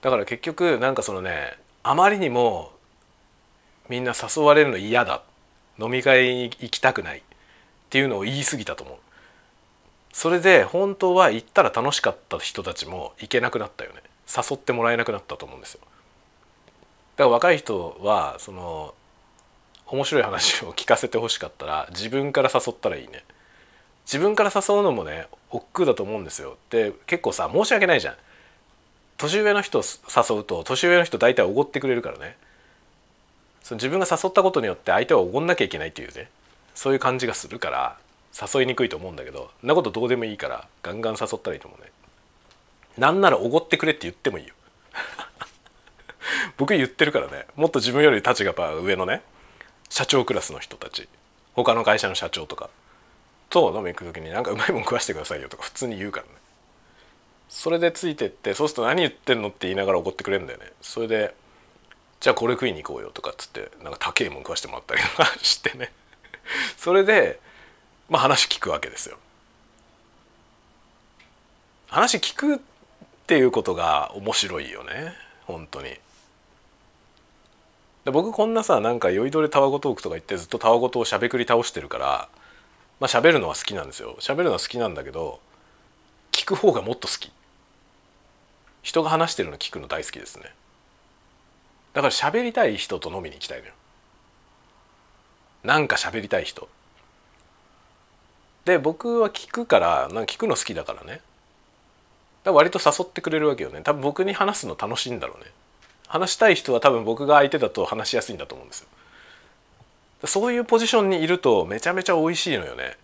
[0.00, 2.72] だから結局なんかそのねあまりにも
[3.88, 5.22] みんな誘われるの嫌だ
[5.78, 7.22] 飲み会に行きたくないっ
[7.90, 8.98] ていうのを言い過ぎたと思う
[10.16, 14.00] それで本当は行ったら楽しかった人たちも行けなくなったよね。
[14.26, 15.80] 誘ってもらえなくなったと思うんですよ。
[15.82, 15.92] だか
[17.24, 18.94] ら若い人はその
[19.86, 23.24] 面白い話を聞かせてほしかったら自分から誘ったらいいね。
[24.06, 26.56] 自分から誘うのもね億劫だと思うんですよ。
[26.70, 28.14] で結構さ申し訳ないじゃん。
[29.18, 32.38] 年上の人誘うと年上の人大体おごってくれるからね。
[33.62, 36.30] その自分が誘ったことによって相手はおごんなきゃいけないっていうね。
[36.74, 37.98] そういう感じがするから
[38.40, 41.90] 誘いにくいと思うんだけどなことどうでもいいからガンガン誘ったらいいと思うね。
[42.98, 44.54] なんならおごってくれって言ってもいいよ。
[46.56, 47.46] 僕言ってるからね。
[47.56, 49.22] もっと自分より立場が上のね
[49.88, 51.08] 社長クラスの人たち。
[51.54, 52.70] 他の会社の社長とか。
[53.48, 56.32] と飲み行く時になんかうまいもん食わしてくださいよとか普通に言うからね。
[57.48, 60.72] それでついてってそうすると何言ってんのって言いながら怒ってくれるんだよね。
[60.80, 61.34] それで
[62.20, 65.92] じゃあこれ食いに行こうよとかっつってなんか高えもん食わしてもらったりとか してね。
[66.76, 67.40] それで
[68.08, 69.18] まあ話聞くわけですよ。
[71.88, 72.58] 話聞くっ
[73.26, 75.14] ていうことが面白いよね。
[75.46, 75.96] 本当に。
[78.04, 82.28] で僕こんなさなんか酔いどれたわごトークとか言ってずっとたわごとをしゃべくり倒してるから
[83.00, 84.16] まあ喋るのは好きなんですよ。
[84.20, 85.40] 喋るのは好きなんだけど
[86.30, 87.32] 聞く方がもっと好き。
[88.82, 90.44] 人が話してるの聞くの大好きですね。
[91.94, 93.72] だから喋りたい人と飲みに行きたいのよ。
[95.64, 96.68] なんか喋りたい人。
[98.66, 101.20] で僕は聞くからなんか聞くの好きだからね。
[102.42, 103.80] だ割と誘ってくれるわけよね。
[103.82, 105.50] 多分僕に話すの楽しいんだろうね。
[106.08, 108.88] 話したい人は多分僕が相手だと話しやすいんだと思うんですよ。
[110.24, 112.96] そういうポジションにいるとめちゃめちゃ美味しいのよね。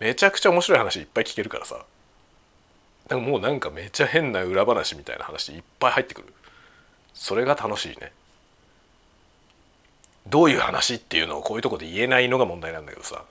[0.00, 1.76] めちゃくちゃ面白い話いっぱい聞けるからさ。
[1.76, 6.34] だからもうなんかめちゃ変な裏話みたいな話いっぱい入ってくる。
[7.14, 8.10] それが楽しいね。
[10.26, 13.24] どういう話っていうのをこういうとこで言えないのが問題なんだけどさ。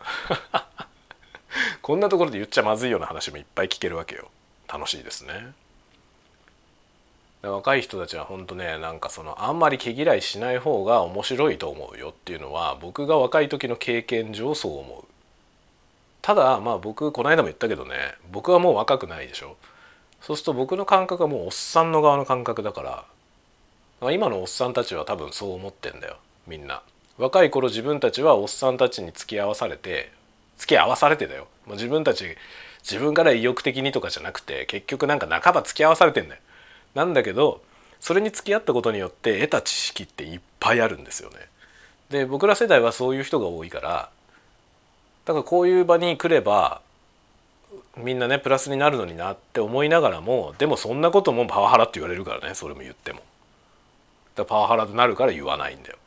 [1.82, 4.30] こんなところで言っちゃまずいような話もいっぱい聞けるわけよ。
[4.72, 5.54] 楽しいですね。
[7.42, 15.04] 若い人たちは本当ねなんかそのあんまり毛嫌いしない方が面白いと思うよっていうのは僕が若い時の経験上そう思う。
[16.22, 19.58] ただまあ僕この間も言ったけどね僕はもう若くないでしょ。
[20.22, 23.06] そうすると僕の感覚はもうおっさんの側の感覚だか
[24.02, 26.82] ら今のおっさんたちは多分そう思ってんだよみんな。
[27.20, 30.12] 若い頃自分たちはおっさんたちに付き合わされて
[30.58, 32.36] 付き合わされてだよもう自分たち
[32.84, 36.42] 自分から意欲的にとかじゃなくて結局なんか半ば付き合わされてんだよ
[36.94, 37.62] なんだけど
[38.00, 41.38] それに付き合ったことによって得た知識っていっぱいあるんですよね。
[42.10, 44.10] で僕ら世代はそういう人が多いから
[45.26, 46.82] だからこういう場に来れば
[47.98, 53.22] みんなねプラスになるのになって思いながらもでもそんなこともパワハラって言われるからねそれも言っても。
[54.36, 55.98] だパワハラになるから言わないんだよ。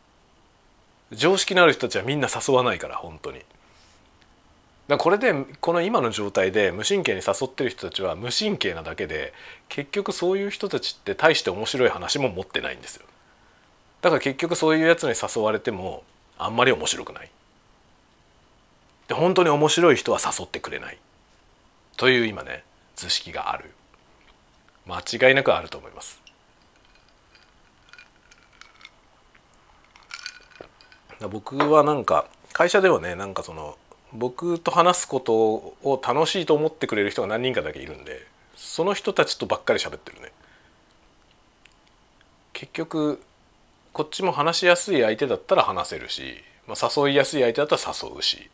[1.12, 3.40] 常識のある人たちはみんな誘わないから本当に。
[4.88, 9.34] だこれでこの今の状態で無神経に誘ってる人たちは無神経なだけで
[9.68, 13.04] 結局そういう人たちって大して面白い話も持ってないんですよ。
[14.00, 16.04] だから結局そういうやつに誘われても
[16.38, 17.30] あんまり面白くない。
[19.08, 20.98] で本当に面白い人は誘ってくれない。
[21.96, 22.64] という今ね
[22.96, 23.70] 図式がある。
[24.86, 26.22] 間違いなくあると思います。
[31.30, 33.76] 僕はなんか会社ではねなんかその
[34.12, 38.26] 僕と話すことを楽しいと思ってくれる人が何人かだけいるんで
[38.56, 40.32] その人たちとばっかり喋ってるね。
[42.52, 43.20] 結局
[43.92, 48.50] こっちも話しやすい相手だったら話せるし、まあ、誘いやすい相手だったら誘うし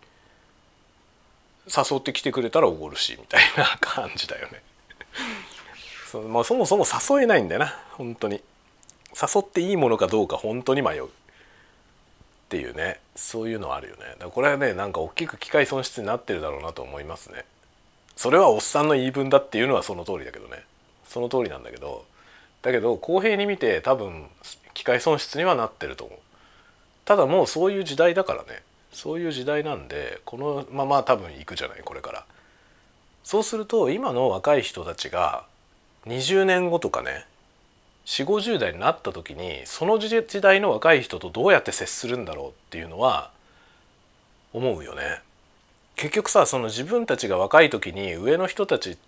[1.66, 4.62] 誘ってきてくれたらおごるしみたいな感じだよね。
[6.10, 8.42] そ,、まあ、そもそも誘えないんだよな本当に。
[9.14, 11.08] 誘っていいものかどうか本当に迷う。
[12.54, 14.02] っていうねそういうのはあるよね。
[14.02, 17.44] だからこれはねなんか大きく機械損失になってるだろうなと思いますね。
[18.14, 20.62] それはおっさんの言い分だっていうのはその通りだけどね。
[21.08, 22.04] その通りなんだけど。
[22.62, 24.26] だけど公平に見て多分
[24.72, 26.18] 機械損失にはなってると思う。
[27.04, 28.62] ただもうそういう時代だからね。
[28.92, 32.24] そういう時代なんでこのまま多分行くじゃないこれから。
[33.24, 35.44] そうすると今の若い人たちが
[36.06, 37.26] 20年後とかね
[38.06, 40.10] 4 5 0代になった時にその時
[40.40, 43.30] 代の若い人とどうやって接するんだろうっていうのは
[44.52, 45.20] 思うよね。
[45.96, 48.98] 結局さその自分たちが若い時に上の人たち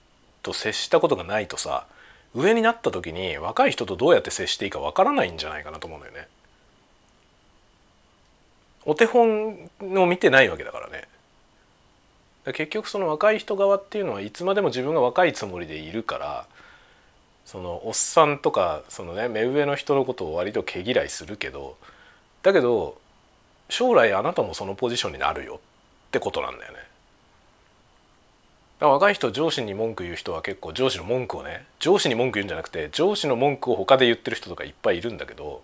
[0.42, 1.86] と接したことがないとさ
[2.34, 6.28] 上になった時に若い人とどうやって接していいかわからないんじゃないかなと思うんだよね。
[8.84, 11.08] お手本を見てないわけだからね。
[12.52, 16.46] 結局その若い人側っていうのはいつまでも自分が若いつもりでいるから
[17.46, 21.76] そのおっさんとかそのね目上の人のことを割と毛嫌いするけど
[22.42, 23.00] だけど
[23.70, 26.78] 将来あなたもそのポジションになるよってことなんだよね。
[28.78, 35.62] 若い人上司に文句言う人は結構上司の文句をね上司に文句言うんじゃなくて上司の文句を他で言ってる人とかいっぱいいるんだけど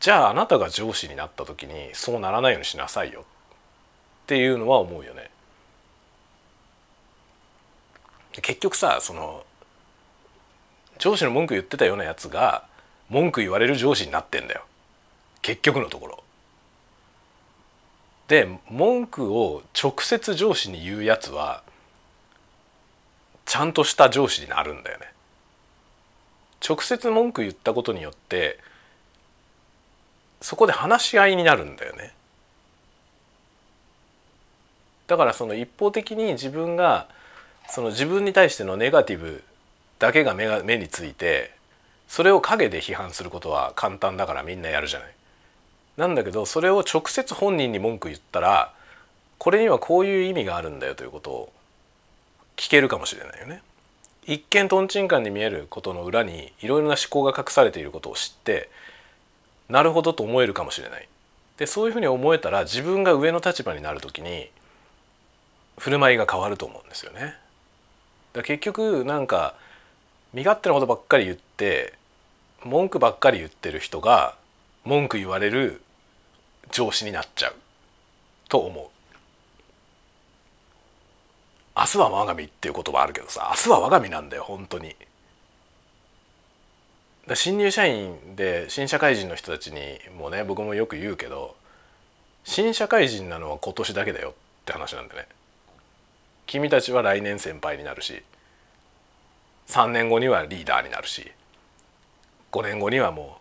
[0.00, 3.24] じゃああなたが上司になった時にそうならないようにしなさいよっ
[4.26, 5.30] ていうのは思うよね。
[8.42, 9.44] 結局さその
[11.00, 12.64] 上司の文句言ってたようなやつが
[13.08, 14.62] 文句言われる上司になってんだよ
[15.42, 16.22] 結局のところ。
[18.28, 21.64] で文句を直接上司に言うやつは
[23.44, 25.06] ちゃんとした上司になるんだよね。
[26.64, 28.60] 直接文句言ったことによって
[30.42, 32.12] そこで話し合いになるんだよね。
[35.06, 37.08] だからその一方的に自分が
[37.68, 39.42] その自分に対してのネガティブ
[40.00, 41.52] だけが目が目について
[42.08, 45.14] それを陰で批判することは簡単だからみんなやるじゃない。
[45.96, 48.72] なんだけどそれを直接本人に文句言ったら
[49.38, 51.52] これにはこういう意味があるんだよということを
[52.56, 53.62] 聞けるかもしれないよね。
[54.26, 58.70] 一見とんちんかんに見えることの裏にいろいろな思考が隠されていることを知って
[59.68, 61.06] なるほどと思えるかもしれない。
[61.58, 64.48] でそういうふうに思えたら自分が上の立場になる時に
[65.78, 67.34] 振る舞いが変わると思うんですよね。
[68.32, 69.54] だ結局なんか
[70.32, 71.94] 身勝手なことばっかり言って
[72.64, 74.36] 文句ばっかり言ってる人が
[74.84, 75.82] 文句言われる
[76.70, 77.54] 上司になっちゃう
[78.48, 78.84] と思う。
[81.76, 84.94] 明日は我が身っていう言葉あるけどさ明日は我が身なんだよ本当に。
[87.34, 91.56] 新入社員で新社会人の人たちにもね僕もよく言うけど
[92.44, 94.32] 新社会人なのは今年だけだよっ
[94.64, 95.26] て話なんでね
[96.46, 98.22] 君たちは来年先輩になるし
[99.70, 101.30] 3年後にはリーダーになるし
[102.52, 103.38] 5年後にはも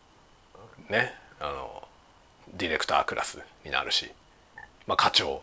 [0.90, 1.88] うねあの
[2.56, 4.12] ディレクタークラスになるし、
[4.88, 5.42] まあ、課長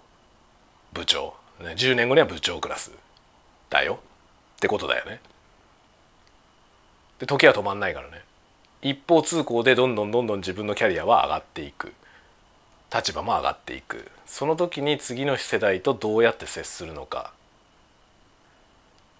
[0.92, 2.90] 部長、ね、10年後には部長クラス
[3.68, 3.98] だよ。
[4.56, 5.20] ってことだよね。
[7.18, 8.22] で時は止まんないからね。
[8.82, 11.92] 一方通行でどんどんどんどん自分のキャリアは上がっていく。
[12.94, 14.10] 立場も上がっていく。
[14.26, 17.32] その時に次の世代とどうやって接するのか。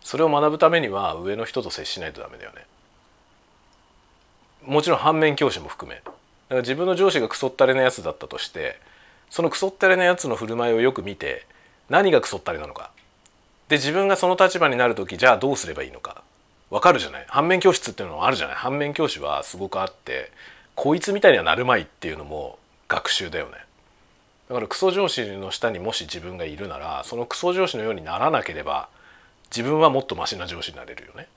[0.07, 2.65] それを学ぶためには上の人と接しないとダメだよね。
[4.65, 5.97] もちろん反面教師も含め。
[5.97, 6.15] だか
[6.51, 8.79] ら自分の上司がクソったれなやつだったとして
[9.31, 11.45] そのクソったれなやつの振る舞いをよく見て
[11.91, 12.93] 何がクソったれなのか。
[13.67, 16.23] で自分がその立場になる時じゃあどうすればいいのか。
[16.71, 17.25] わかるじゃない？
[17.27, 18.57] 反面教室っていうのはあるじゃない？
[18.57, 20.31] 反面教師はすごくあって
[20.77, 23.55] こいつみたいにはなるまいっていうのも学習だよね。
[24.49, 28.89] だからクソ上司の下にもし自分がいるならそのクソ上司のようにならなければ
[29.51, 31.29] 自分はもっとマシな上司になれるよね。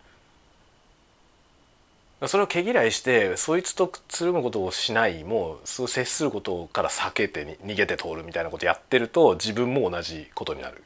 [2.27, 10.83] それを毛嫌いしてそいつとつるむことをしないもうそう接することから避けて逃げて通るみたいなことやってると自分も同じことになる。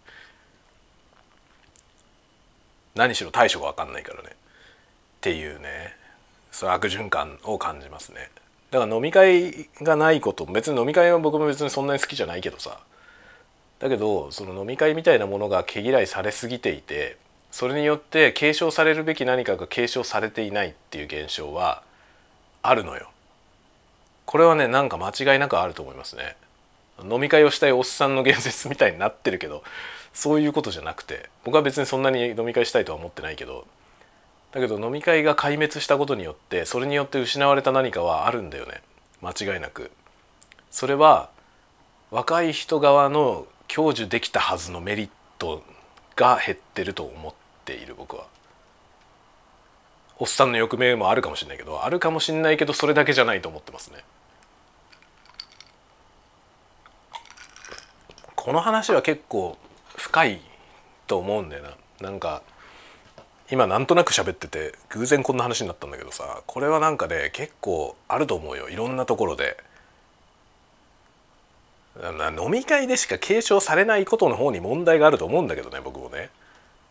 [2.93, 4.33] 何しろ対処が分かんないからねっ
[5.21, 5.95] ていうね
[6.51, 8.29] そう悪循環を感じますね。
[8.69, 12.79] だから飲み会がないこと別に飲み会は僕も別にそんなに好きじゃないけどさ
[13.83, 17.17] だけどその飲み会みたいなものが毛嫌いされすぎていて
[17.51, 21.83] それによって継承されるべき何かが継承されていないっていう現象は
[22.61, 23.09] あるのよ。
[24.25, 26.37] これはねなんか間違いなくあると思いますね。
[27.03, 29.63] 飲み会をしたいおっさんの言説みたいになってるけど
[30.13, 33.67] そういうことじゃなくて僕は別にそんなに飲み会したいとは思ってないけど
[34.53, 38.81] だけど飲み会が壊滅したことによってそれによって失われた何かはあるんだよね
[39.21, 39.91] 間違いなく。
[40.71, 41.29] それは
[42.11, 45.09] 若い人側の享受できたはずのメリッ
[45.39, 45.63] ト
[46.15, 47.33] が減ってると思っ
[47.65, 48.27] ている僕は。
[50.19, 54.03] おっさんの欲目もあるかもしれないけどあるかもしれないけどそれだけじゃないと思ってますね。
[58.35, 59.57] この話は結構
[59.97, 60.41] 深い
[61.07, 61.71] と思うんだよな。
[61.99, 62.43] なんか
[63.49, 69.57] 今なんとなく喋ってて偶然こんな話になったんだけどさこれはなんかね結構あると思うよいろんなところで。
[71.99, 76.29] 飲み会でしか継承されないことの方に問題があると思うんだけどね僕もね。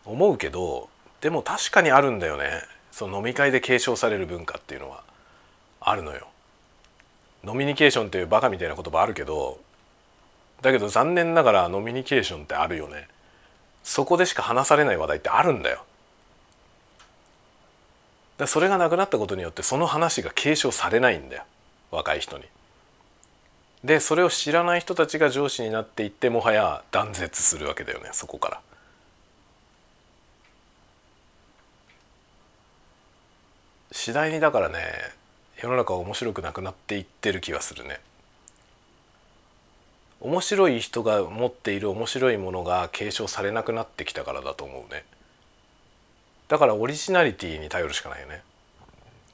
[0.05, 0.89] 思うけど
[1.21, 2.61] でも確かにあるんだよね。
[2.91, 5.03] その飲み会で継承される文化っていうのは。
[5.81, 6.27] あるのよ。
[7.43, 9.59] ノミニケーションっていうバカみたいな言葉あるけど
[10.61, 13.07] だけど残念ながらノミニケーションってあるよね。
[13.83, 15.83] そこでしか話されない話題ってあるんだよ。
[18.37, 21.43] だそれがなくなったことによってその話が継承されないんだよ。
[21.91, 22.45] 若い人に。
[23.83, 28.61] でそれを知らない人たちが上司になっていってもはや断絶するわけだよねそこから。
[33.91, 34.79] 次第にだからね
[35.61, 37.99] 世の中は面白くなくなっていってる気がするね。
[40.21, 45.03] 面白い人が持っている面白いものが継承されなくなってきたからだと思うね。
[46.47, 48.41] だからオリジナリティに頼るしかないよね。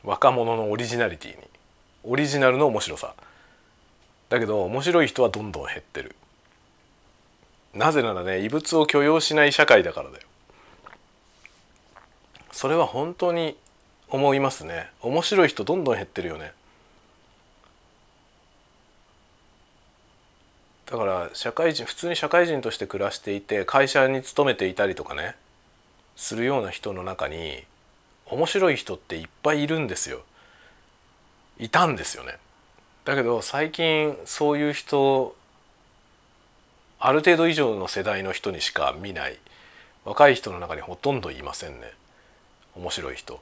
[0.04, 1.44] 若者のオリジナリティに
[2.04, 3.14] オリジナルの面白さ
[4.30, 6.16] だけど面白い人はどんどん減ってる。
[7.74, 10.24] なぜならね異物を許容しない社会だからだよ。
[12.52, 13.56] それは本当に
[14.10, 14.90] 思いますね。
[15.02, 16.54] 面白い人どんどん減ってるよね。
[20.88, 25.36] だから社会人普通に社会人として暮らしていて会社に勤めていたりとかね
[26.16, 27.64] するような人の中に
[28.26, 30.22] 面白い人っていっぱいいるんですよ。
[31.60, 32.38] いたんですよね。
[33.06, 35.36] だけど最近そういう人
[37.00, 39.38] ある程度以上の世代の人にしか見ない。
[40.06, 41.94] 若い人の中にほとんどいませんね。
[42.76, 43.40] 面白い人。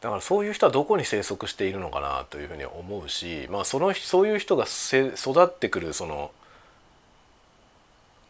[0.00, 6.30] だからそういう人はどこに生息しているのかなというふうに思うし、まあ、そのそういう人がせ育ってくるその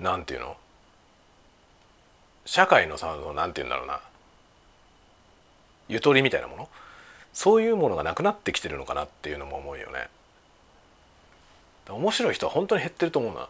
[0.01, 0.57] なんていうの？
[2.47, 4.01] 社会のさなんていうんだろうな。
[5.89, 6.69] ゆとりみたいなもの？
[7.33, 10.09] そういうものがなくなってきてるのかなっていうのも思うよね。
[11.89, 13.49] 面白い人は本当に減ってると思うな。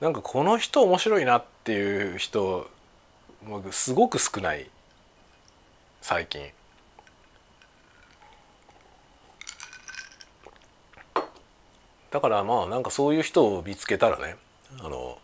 [0.00, 2.70] なんかこの人面白いなっていう人
[3.70, 4.70] すごく少ない
[6.00, 6.50] 最近。
[12.10, 14.36] だからまあなんかそういう人を見つけたらね
[14.80, 15.18] あの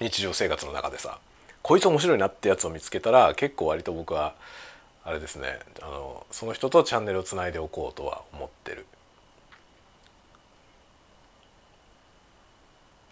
[0.00, 1.18] 日常生活の中でさ
[1.62, 4.34] こいつ面白いなってやつを見つけたら結構割と僕は
[5.06, 8.84] あれですねあのその人とチャンネルをつないでおこうとは思ってる。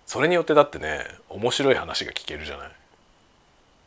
[0.05, 2.71] それによってだってね面白い話が聞けるじゃない。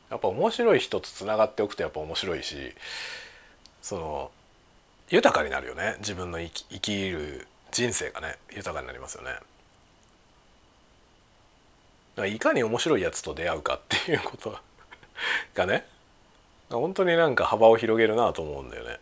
[0.10, 2.74] やっぱ面白い人とつながっておくとやっぱ面白いし
[3.82, 4.32] その
[5.10, 9.32] 豊かになるよね自分の生き生きる人生がね豊かになりますよね。
[9.32, 9.42] だか
[12.22, 14.58] らいかに面白いやつと出会うかっていうこと
[15.54, 15.86] がね
[16.70, 19.00] 本当になんか幅を広げるなと思うんだよね。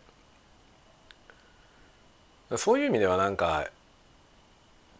[2.56, 3.68] そういう意味ではなんか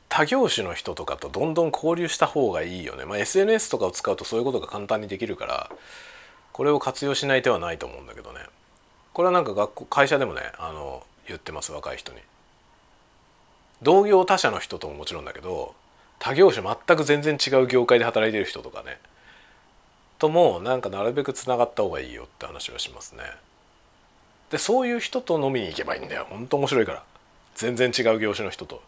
[0.08, 3.04] 他業種の人とかとどんどん交流した方がいいよね。
[3.04, 5.70] まあ、SNS とかを使うとそういうことが簡単にできるから
[6.52, 8.40] これを活用しない手はないと思うんだけどね。
[9.12, 12.18] これはなんか学校会社でもねあの言ってます若い人に。
[13.82, 15.74] 同業他社の人とももちろんだけど
[16.18, 18.98] 他業種全く全然違う業界で働いてる人とかね
[20.18, 23.22] ともなんかなるべくつながった方がいいよって話はしますね。
[24.50, 27.02] でそういう人と飲みに行けばいいんだよほんと面白いから
[27.56, 28.82] 全然違う業種の人と。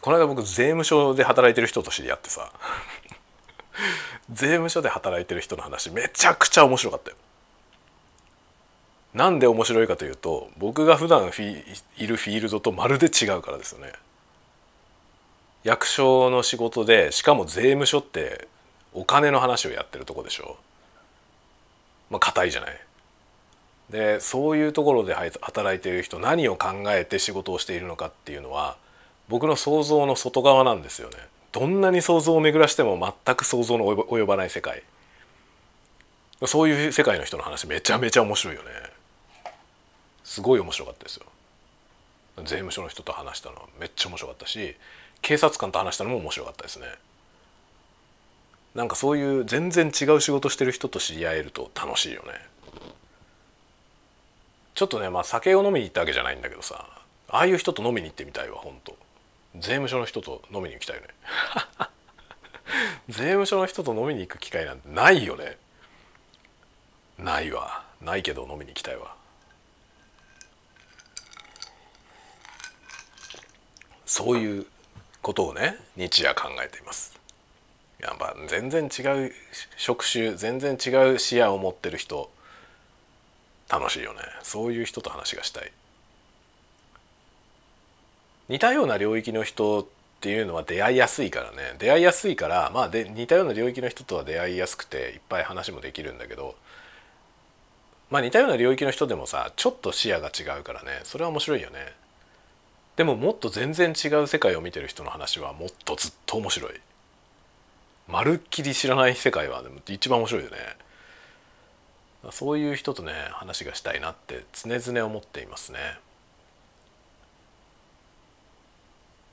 [0.00, 2.52] この間僕税務署で働いてる人と知り合ってさ
[4.30, 7.16] 税務署で働いてる人の話めちゃくちゃ面白かったよ。
[9.14, 11.62] なんで面白いかというと僕が普段フィ
[11.96, 13.92] いるフィールドとまるで違うからですよね。
[15.64, 18.46] 役所の仕事でしかも税務署って
[18.92, 20.56] お金の話をやってるとこでしょ。
[22.10, 22.80] まあ硬いじゃない。
[23.90, 28.76] でそういうところで働いている人何を考えて仕事をしているのかっていうのは
[29.28, 31.16] 僕の想像の外側なんですよね。
[31.54, 34.82] どんなに想像を巡らしても全く想像の及ばない世界
[36.46, 38.70] そういう世界の人の話めちゃめちゃ面白いよね
[40.24, 41.26] すごい面白かったですよ
[42.38, 44.74] 税務署の人と話したのはめっちゃ面白かったし
[45.24, 46.86] 警察官と話したのも面白かったですね。
[48.74, 52.32] なんかそういう全然違う仕事してる人と知り合えると楽しいよね。
[54.74, 56.86] ちょっとねまあ酒を飲みに行ったわけじゃないんだけどさ
[57.28, 58.96] ああいう人と飲みに行ってみたいわ本当
[59.54, 61.08] 税務署の人と飲みに行きたいよね。
[63.08, 65.56] 税務署の人と飲みに行く機会なんてないよね。
[67.18, 67.84] ないわ。
[68.02, 69.14] ないけど飲みに行きたいわ。
[74.04, 74.66] そういう
[75.24, 77.18] ことをね日夜考えています。
[77.98, 79.32] やっぱ全然違う
[79.76, 82.30] 職種全然違う視野を持ってる人
[83.68, 84.20] 楽しいよね。
[84.42, 85.72] そういう人と話がしたい。
[88.48, 89.86] 似たような領域の人っ
[90.20, 91.76] ていうのは出会いやすいからね。
[91.78, 96.54] 出会いやすいからまあで似たような領域の人とは出会いやすくていっぱい話もできるんだけど
[98.10, 101.00] まあ似たような領域の人でもさちょっと視野が違うからね。
[101.04, 102.03] それは面白いよね。
[102.96, 106.72] でももっと全然違う世界を見てる人の話はもっとずっと面白い。
[108.08, 110.56] まるっきり知らない世界はでも一番面白いよね。
[112.30, 115.78] そういう人とね話がしたいなって常々思っていますね。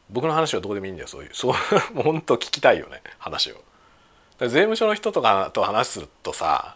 [0.09, 3.63] 僕の話はどうでもいいんだよそういう そうもうほんと聞きたいよね話を。
[4.39, 6.75] 税務署の人とかと話するとさ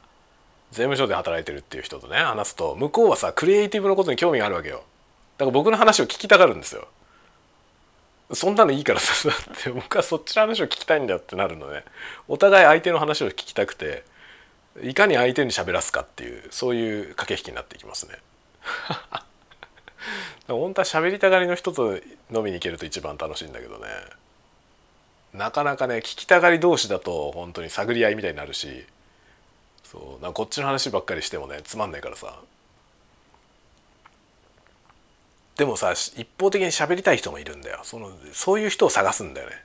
[0.72, 4.84] 税務署で働いてるっていう人とね話すと向こうはさクリエイティブのことに興味があるわけよ。
[5.38, 6.88] だから僕の話を聞きたがるんですよ。
[8.34, 11.84] そんなのいいからさ だって僕はそっちの話を聞きたいんだよってなるのね。
[12.28, 14.04] お互い相手の話を聞きたくて
[14.82, 18.18] いかに相手に喋らすかっていうそういう駆け引きになっていきますね。
[20.48, 23.88] 本当は喋りたがりの人と飲みに行けると一番楽しいんだけどね。
[25.34, 28.86] なかなかね聞きたがり同士だと本当に探り合いみたいになるし
[29.84, 32.40] そうなこっちの話ばっかりしてもねつまんないからさ。
[35.58, 37.80] でもさ一方的に喋りたい人もいるんだよ。
[37.84, 39.56] そのそういう人を探すんだよね。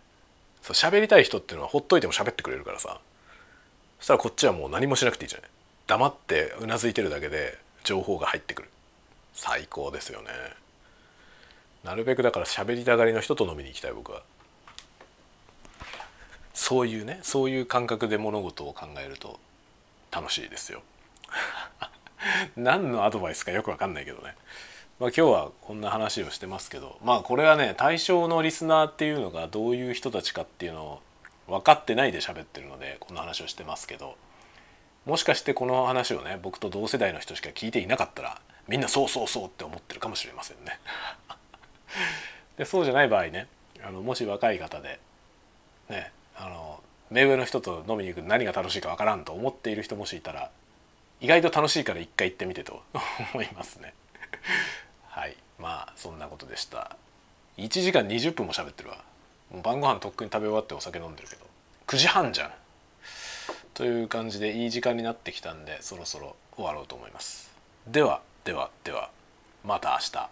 [0.63, 3.01] そう喋りたい人っていうのはほっといても喋ってくれるからさ。
[3.99, 5.51] そしたらこっちはもう何もしなくていいじゃない。
[5.87, 8.71] 黙ってうなずいてるだけで情報が入ってくる。
[9.35, 10.29] 最高ですよね。
[11.85, 14.23] なるべくだから喋りたがりの人と飲みに行きたい僕は。
[16.55, 19.41] そういうねそういう感覚で物事を考えると
[20.11, 20.83] 楽しいですよ。
[22.57, 24.35] 何のアドバイスかよく分かんないけどね。
[25.01, 31.01] まあ、今日はこんな話をしてますけどまあこれはね対象のリスナーっていうのがどういう人たちかっていうのを
[31.49, 34.17] 分かってないで喋ってるのでこんな話をしてますけど
[35.07, 40.79] もしかしてこの話をね僕と同世代の人しか聞いていなかったらみんなそうそうそうって思ってるかもしれませんね。
[42.59, 43.49] でそうじゃない場合ね
[43.83, 45.01] あのもし若い方で
[45.89, 50.51] ねあの目上の人と飲みに行く何が楽しいかわからんと思っている人もしいたら
[51.23, 52.83] 意外と楽しいから一回行ってみてと
[53.33, 53.95] 思いますね。
[55.11, 55.37] はい。
[55.59, 56.97] まあそんなことでした。
[57.59, 59.05] 1時間20分も喋ってるわ。
[59.51, 61.45] もう晩ご飯とっくに食べ終わってお酒飲んでるけど。
[61.89, 62.51] 9時半じゃん。
[63.75, 67.51] という感じでいい時間になってきたんでそろそろ終わろうと思います。
[67.87, 69.11] ではではでは。
[69.65, 70.29] また明日。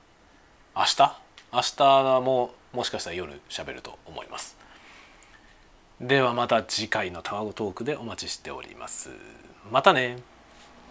[0.76, 1.20] 明日？
[1.52, 4.56] 明日ももしかしたら夜喋ると思います。
[6.00, 9.10] ではまた次回のタワゴトークでお待ちしております。
[9.72, 10.18] またね。